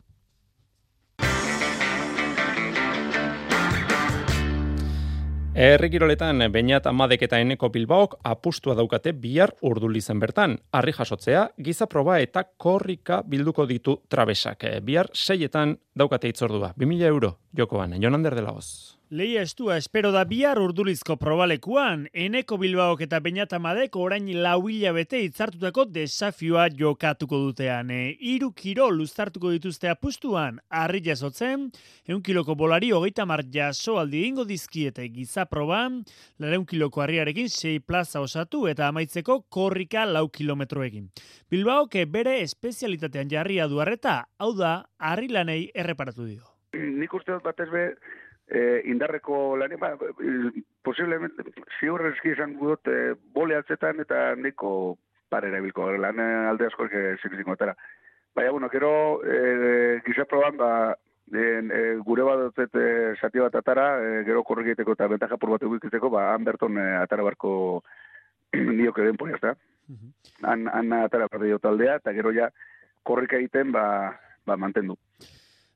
[5.50, 10.54] Errikiroletan, bainat amadek eta eneko bilbaok apustua daukate bihar urdulizen bertan.
[10.70, 14.62] Arri jasotzea, giza proba eta korrika bilduko ditu trabesak.
[14.86, 16.70] Bihar seietan daukate itzordua.
[16.78, 18.54] 2000 euro, jokoan, Jonander de la
[19.10, 24.62] Leia estua espero da bihar urdulizko probalekuan, eneko bilbaok eta peñatamadek orain lau
[24.94, 27.90] bete itzartutako desafioa jokatuko dutean.
[27.90, 31.72] E, iru kiro luztartuko dituzte apustuan, harri jasotzen,
[32.06, 36.04] eun kiloko bolari hogeita mar jaso aldi ingo dizkiete giza proban,
[36.38, 41.10] lareun kiloko harriarekin sei plaza osatu eta amaitzeko korrika lau kilometroekin.
[41.50, 46.46] Bilbaok bere espezialitatean jarria duarreta, hau da, harri lanei erreparatu dio.
[46.78, 47.88] Nik uste dut batez be,
[48.50, 49.94] eh, indarreko lan, ba,
[50.82, 51.46] posiblemente,
[51.78, 54.98] ziur eski izan gudot, eh, bole altzetan eta neko
[55.30, 57.76] parera bilko, lan alde asko zinko etara.
[58.34, 60.96] Baina, bueno, kero, eh, giza proban, ba,
[61.32, 65.36] en, eh, gure bat dutzet eh, sati bat atara, eh, gero korrik egiteko eta bentaja
[65.36, 67.82] por bat egiteko, ba, han berton eh, atara barko
[68.52, 69.54] nio den poni, ezta?
[70.42, 72.50] Han, han atara bat taldea, eta gero ja
[73.02, 74.96] korrik egiten, ba, ba, mantendu.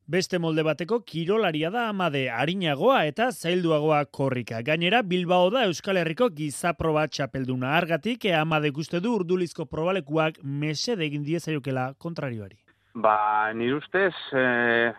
[0.05, 4.59] Beste molde bateko kirolaria da amade harinagoa eta zailduagoa korrika.
[4.61, 10.92] Gainera, Bilbao da Euskal Herriko gizaproba txapelduna argatik, e amade guzti du urdulizko probalekuak mese
[10.92, 12.61] egin diezaiokela kontrarioari.
[13.00, 13.16] Ba,
[13.57, 14.92] nire ustez, eh,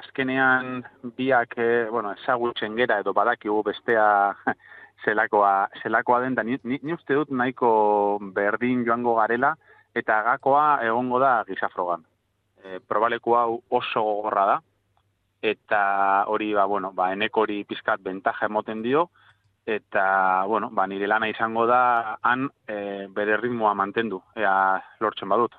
[0.00, 0.86] azkenean
[1.18, 4.06] biak, eh, bueno, ezagutzen gera edo badakigu bestea
[5.04, 9.52] zelakoa, zelakoa den, da ni, ni, uste dut nahiko berdin joango garela,
[9.94, 12.08] eta gakoa egongo da gizafrogan
[12.64, 14.58] e, probaleku hau oso gogorra da,
[15.42, 15.80] eta
[16.28, 19.08] hori, ba, bueno, ba, enek hori pizkat bentaja emoten dio,
[19.66, 24.54] eta, bueno, ba, nire lana izango da, han e, bere ritmoa mantendu, ea
[25.00, 25.56] lortzen badut.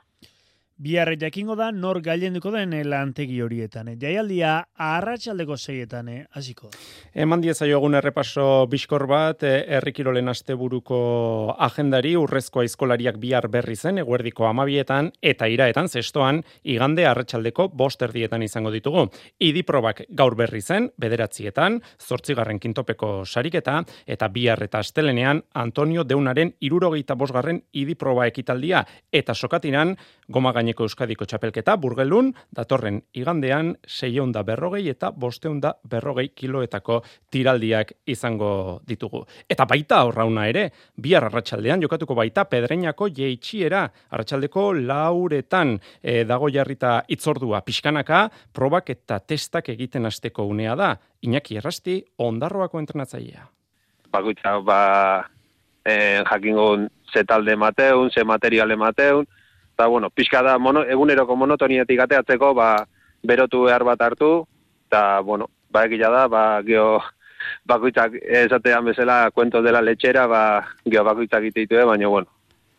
[0.82, 3.92] Biarre jakingo da nor gailenduko den lantegi horietan.
[3.92, 3.98] Eh?
[4.02, 6.24] Jaialdia arratsaldeko zeietan eh?
[6.34, 6.72] hasiko.
[7.14, 11.02] Eman diezaio egun errepaso biskor bat, eh, errikirolen asteburuko
[11.62, 18.74] agendari, urrezko aizkolariak bihar berri zen, eguerdiko amabietan, eta iraetan, zestoan, igande arratsaldeko bosterdietan izango
[18.74, 19.06] ditugu.
[19.38, 27.14] Idiprobak gaur berri zen, bederatzietan, zortzigarren kintopeko sariketa, eta bihar eta astelenean, Antonio Deunaren irurogeita
[27.14, 28.82] bosgarren idiproba ekitaldia,
[29.14, 29.94] eta sokatinan,
[30.32, 38.82] goma gaineko euskadiko txapelketa, burgelun, datorren igandean, seionda berrogei eta bosteunda berrogei kiloetako tiraldiak izango
[38.88, 39.26] ditugu.
[39.50, 47.04] Eta baita horrauna ere, bihar arratsaldean jokatuko baita pedreinako jeitxiera, arratsaldeko lauretan e, dago jarrita
[47.10, 50.96] itzordua pixkanaka, probak eta testak egiten hasteko unea da.
[51.22, 53.46] Iñaki errasti, ondarroako entrenatzailea.
[54.12, 55.28] Bakoitza, ba,
[55.86, 59.28] eh, jakingo ze talde mateun, ze materiale mateun,
[59.74, 62.86] eta bueno, pixka da mono, eguneroko monotoniatik ateatzeko, ba,
[63.24, 64.46] berotu behar bat hartu,
[64.90, 67.00] eta bueno, ba egila da, ba, geho,
[67.66, 70.44] bakoitzak esatean bezala kuento dela letxera, ba,
[70.86, 72.28] geho bakoitzak ititu, baina bueno,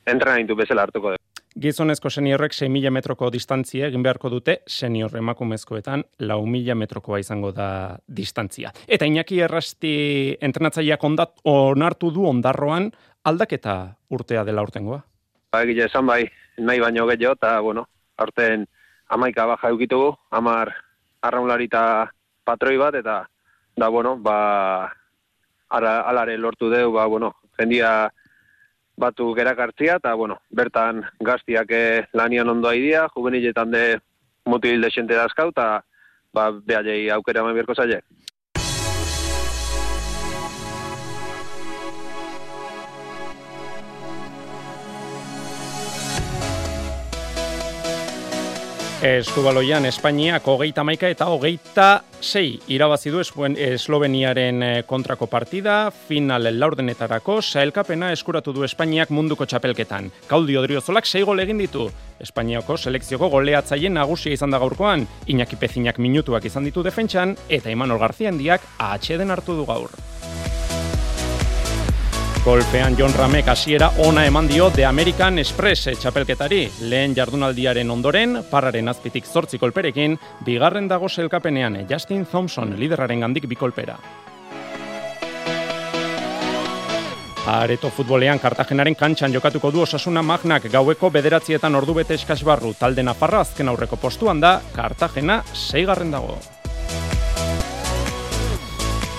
[0.06, 1.22] entrenaitu bezala hartuko dugu.
[1.52, 8.72] Gizonezko seniorrek 6.000 metroko distantzia egin beharko dute senior emakumezkoetan 4.000 metrokoa izango da distantzia.
[8.88, 9.92] Eta Iñaki Errasti
[10.40, 11.04] entrenatzaileak
[11.44, 12.88] onartu du ondarroan
[13.28, 13.76] aldaketa
[14.08, 15.02] urtea dela urtengoa.
[15.52, 16.22] Ba, egile esan bai,
[16.56, 17.82] nahi baino gehiago, eta, bueno,
[18.16, 18.62] aurten
[19.12, 20.70] amaika baja eukitugu, amar
[21.28, 21.82] arraunlari eta
[22.48, 23.16] patroi bat, eta,
[23.76, 24.36] da, bueno, ba,
[25.68, 27.90] ara, alare lortu deu, ba, bueno, jendia
[28.96, 33.84] batu gerakartzia, eta, bueno, bertan gaztiak eh, lanian ondo idea, juveniletan de
[34.48, 35.84] mutil de xente dazkau, eta,
[36.32, 36.88] ba, behar
[37.18, 38.00] aukera eman bierko zaile.
[49.02, 51.86] Eskubaloian Espainiak hogeita maika eta hogeita
[52.22, 60.06] sei irabazi du Esloveniaren eh, kontrako partida, final laurdenetarako, saelkapena eskuratu du Espainiak munduko txapelketan.
[60.30, 61.88] Kaudi odriozolak sei gol egin ditu.
[62.22, 67.98] Espainiako selekzioko goleatzaien nagusia izan da gaurkoan, Iñaki Pezinak minutuak izan ditu defentsan, eta Imanol
[67.98, 69.90] Garzia handiak atxeden hartu du gaur.
[72.42, 76.64] Golpean John Ramek hasiera ona eman dio The American Express txapelketari.
[76.90, 83.94] Lehen jardunaldiaren ondoren, parraren azpitik zortzi kolperekin, bigarren dago selkapenean Justin Thompson lideraren gandik bikolpera.
[87.46, 93.44] Areto futbolean Kartagenaren kantxan jokatuko du osasuna magnak gaueko bederatzietan ordu bete eskasbarru talde nafarra
[93.46, 96.40] azken aurreko postuan da, Kartagena seigarren dago.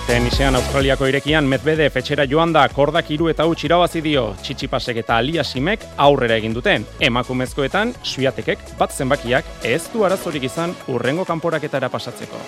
[0.04, 5.16] Tenisean Australiako irekian Medvedev fetxera joan da kordak iru eta huts irabazi dio txitsipasek eta
[5.16, 6.84] aliasimek aurrera egin duten.
[7.08, 12.44] Emakumezkoetan, suiatekek bat zenbakiak ez du arazorik izan urrengo kanporaketara pasatzeko.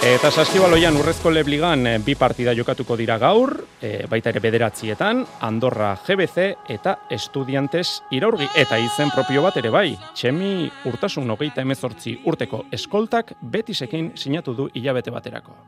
[0.00, 3.50] Eta saskibaloian urrezko lebligan eh, bi partida jokatuko dira gaur,
[3.84, 8.48] e, baita ere bederatzietan, Andorra GBC eta Estudiantes iraurgi.
[8.56, 14.70] Eta izen propio bat ere bai, txemi urtasun hogeita emezortzi urteko eskoltak betisekin sinatu du
[14.72, 15.58] hilabete baterako.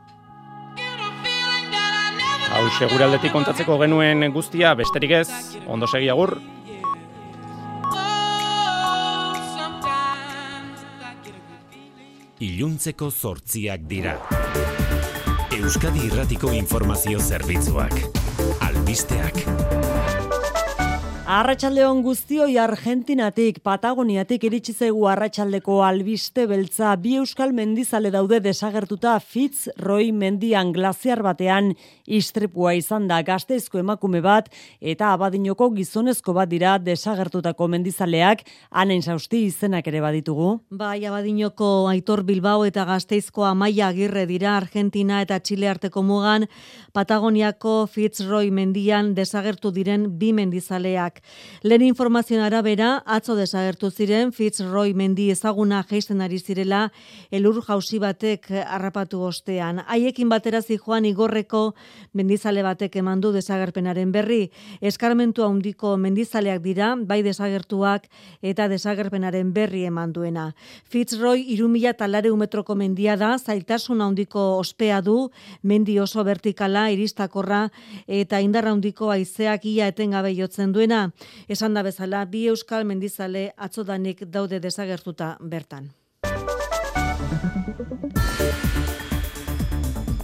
[2.53, 5.29] Hau, seguraldetik kontatzeko genuen guztia, besterik ez,
[5.69, 6.39] ondo segi agur.
[12.43, 14.17] Iluntzeko zortziak dira.
[15.55, 17.95] Euskadi Irratiko Informazio Zerbitzuak.
[18.67, 20.22] Albisteak.
[21.23, 26.89] Arratxaldeon guztioi Argentinatik, Patagoniatik iritsi zaigu arratsaldeko albiste beltza.
[26.99, 31.69] Bi euskal mendizale daude desagertuta Fitz Roy mendian glaziar batean.
[32.03, 34.49] Istripua izan da gazteizko emakume bat
[34.81, 38.43] eta abadinoko gizonezko bat dira desagertutako mendizaleak.
[38.71, 40.57] Anen sausti izenak ere baditugu.
[40.75, 46.49] Bai, abadinoko Aitor Bilbao eta gazteizko Amaia Agirre dira Argentina eta Txile arteko mugan.
[46.91, 51.12] Patagoniako Fitzroy mendian desagertu diren bi mendizaleak
[51.63, 56.91] Len Lehen informazioen arabera, atzo desagertu ziren Fitzroy mendi ezaguna geisten ari zirela
[57.31, 59.81] elur jausi batek harrapatu ostean.
[59.87, 61.73] Haiekin batera joan igorreko
[62.13, 64.51] mendizale batek emandu desagerpenaren berri.
[64.81, 68.07] Eskarmentu handiko mendizaleak dira, bai desagertuak
[68.41, 70.53] eta desagerpenaren berri emanduena.
[70.85, 75.31] Fitzroy irumila talare metroko mendia da, zailtasun handiko ospea du,
[75.63, 77.69] mendi oso vertikala, iristakorra
[78.07, 81.02] eta indarra handiko aizeak ia etengabe jotzen duena.
[81.47, 85.91] Esan da bezala, bi euskal mendizale atzodanik daude desagertuta bertan.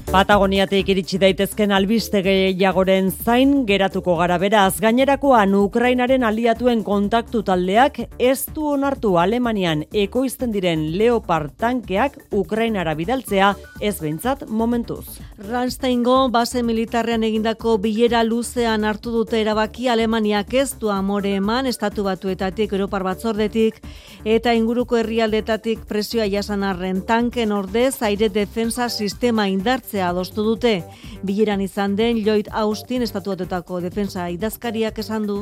[0.09, 4.79] Patagoniatik iritsi daitezken albiste gehiagoren zain geratuko gara beraz.
[4.81, 13.51] Gainerakoan Ukrainaren aliatuen kontaktu taldeak ez du onartu Alemanian ekoizten diren Leopard tankeak Ukrainara bidaltzea
[13.79, 15.19] ez behintzat momentuz.
[15.45, 22.07] Ransteingo base militarrean egindako bilera luzean hartu dute erabaki Alemaniak ez du amore eman estatu
[22.09, 23.77] batuetatik Europar batzordetik
[24.25, 30.83] eta inguruko herrialdetatik presioa jasan arren tanken ordez aire defensa sistema indartzea adostu dute.
[31.23, 35.39] Bileran izan den Lloyd Austin estatuatetako defensa idazkariak esan du.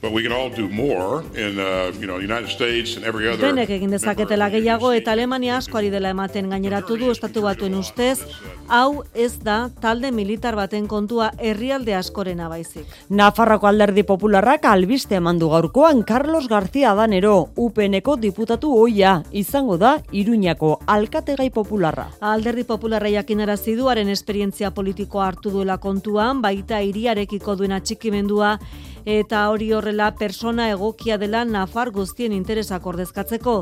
[0.00, 3.40] But we can all do more in uh, you know, United States and every other
[3.40, 8.20] Denek egin dezaketela gehiago eta Alemania asko ari dela ematen gaineratu du estatu batuen ustez,
[8.68, 12.86] hau ez da talde militar baten kontua herrialde askorena baizik.
[13.08, 20.80] Nafarroko alderdi popularrak albiste emandu gaurkoan Carlos García Danero, UPNeko diputatu oia, izango da Iruñako
[20.86, 22.10] alkategai popularra.
[22.20, 28.58] Alderdi popularra jakinarazi duaren esperientzia politikoa hartu duela kontuan, baita iriarekiko duena txikimendua
[29.06, 33.56] eta hori horrela persona egokia dela Nafar guztien interesak ordezkatzeko.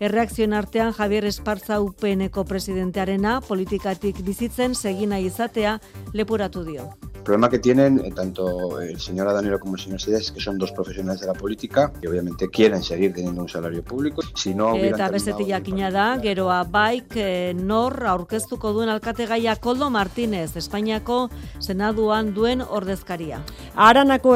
[0.00, 5.80] Erreakzioen artean Javier Esparza UPNeko presidentearena politikatik bizitzen segina izatea
[6.12, 6.90] lepuratu dio.
[7.30, 10.72] problema que tienen eh, tanto el señor Adanero como el señor Sides, que son dos
[10.72, 14.20] profesionales de la política y obviamente quieren seguir teniendo un salario público.
[14.34, 19.90] Si no Eta bestetik jakina da, geroa baik eh, nor aurkeztuko duen alkate gaia Koldo
[19.90, 21.30] Martínez, Espainiako
[21.60, 23.44] senaduan duen ordezkaria.
[23.76, 24.34] Aranako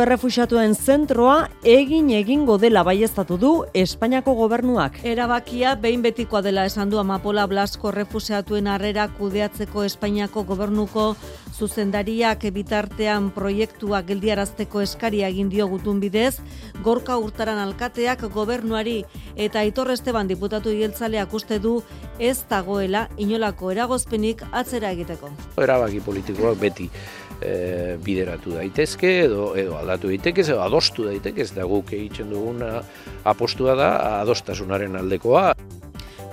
[0.55, 5.01] errefuxatuen zentroa egin egingo dela baiestatu du Espainiako gobernuak.
[5.03, 11.17] Erabakia behin betikoa dela esan du Amapola Blasko errefuxatuen harrera kudeatzeko Espainiako gobernuko
[11.59, 16.39] zuzendariak bitartean proiektua geldiarazteko eskaria egin dio gutun bidez,
[16.85, 21.81] gorka urtaran alkateak gobernuari eta Aitor Esteban diputatu hieltzaleak uste du
[22.19, 25.33] ez dagoela inolako eragozpenik atzera egiteko.
[25.59, 26.91] Erabaki politikoak beti
[27.45, 32.81] e, bideratu daitezke edo edo aldatu daiteke edo adostu daiteke ez da guk egiten duguna
[33.25, 33.91] apostua da
[34.23, 35.53] adostasunaren aldekoa.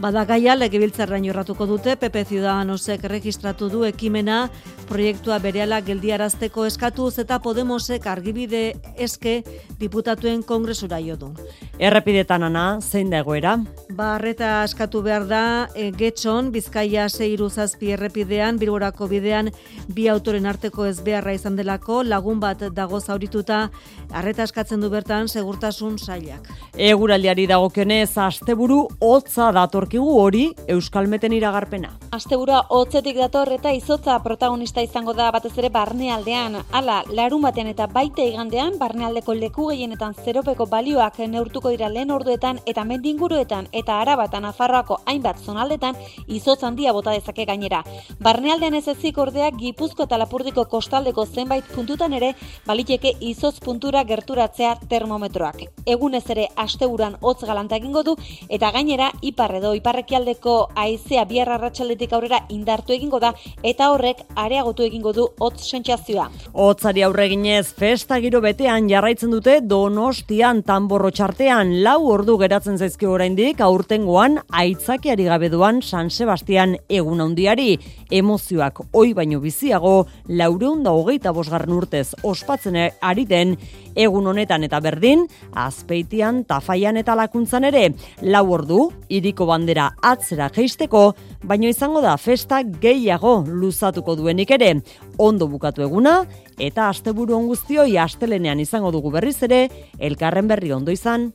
[0.02, 4.48] Badagaia legebiltzarraino erratuko dute PP Ciudadanosek registratu du ekimena
[4.90, 8.64] proiektua berehala geldiarazteko eskatuz eta Podemosek argibide
[8.98, 9.36] eske
[9.78, 11.30] diputatuen kongresura jo du.
[11.78, 13.54] Errepidetan ana, zein da egoera?
[13.94, 15.44] Barreta eskatu behar da
[15.76, 19.52] e, Getxon, Bizkaia 6 errepidean, Bilborako bidean
[19.88, 23.70] bi autoren arteko ez beharra izan delako, lagun bat dago zaurituta,
[24.10, 26.50] arreta eskatzen du bertan segurtasun sailak.
[26.74, 29.52] Eguraldiari dagokionez asteburu hotza
[29.92, 31.90] datorkigu hori Euskalmeten iragarpena.
[32.12, 36.56] Astebura hotzetik dator eta izotza protagonista izango da batez ere barnealdean.
[36.72, 42.60] Hala, larun batean eta baite igandean barnealdeko leku gehienetan zeropeko balioak neurtuko dira lehen orduetan
[42.66, 45.96] eta mendinguruetan eta araba eta nafarroako hainbat zonaldetan
[46.28, 47.84] izotz handia bota dezake gainera.
[48.20, 52.34] Barnealdean ez ezik ordea Gipuzko eta Lapurdiko kostaldeko zenbait puntutan ere
[52.66, 55.64] baliteke izotz puntura gerturatzea termometroak.
[55.86, 58.16] Egunez ere asteburuan hotz galanta egingo du
[58.50, 63.34] eta gainera ipar edo iparrekialdeko haizea bihar arratsaldetik aurrera indartu egingo da
[63.66, 66.28] eta horrek areagotu egingo du hotz sentsazioa.
[66.54, 73.10] Hotzari aurre eginez festa giro betean jarraitzen dute Donostian tanborro txartean lau ordu geratzen zaizki
[73.10, 77.78] oraindik aurtengoan aitzakiari gabe duan San Sebastian egun handiari
[78.12, 79.96] emozioak oi baino biziago
[80.30, 83.58] laureunda hogeita bosgarren urtez ospatzen ari den
[83.96, 85.26] egun honetan eta berdin
[85.58, 87.90] azpeitian tafaian eta lakuntzan ere.
[88.22, 91.12] Lau ordu iriko bandera atzera geisteko
[91.44, 94.74] baino izango da festa gehiago luzatuko duenik ere.
[95.18, 96.22] Ondo bukatu eguna
[96.60, 99.68] eta asteburu on guztioi astelenean izango dugu berriz ere
[100.00, 101.32] elkarren berri ondo izan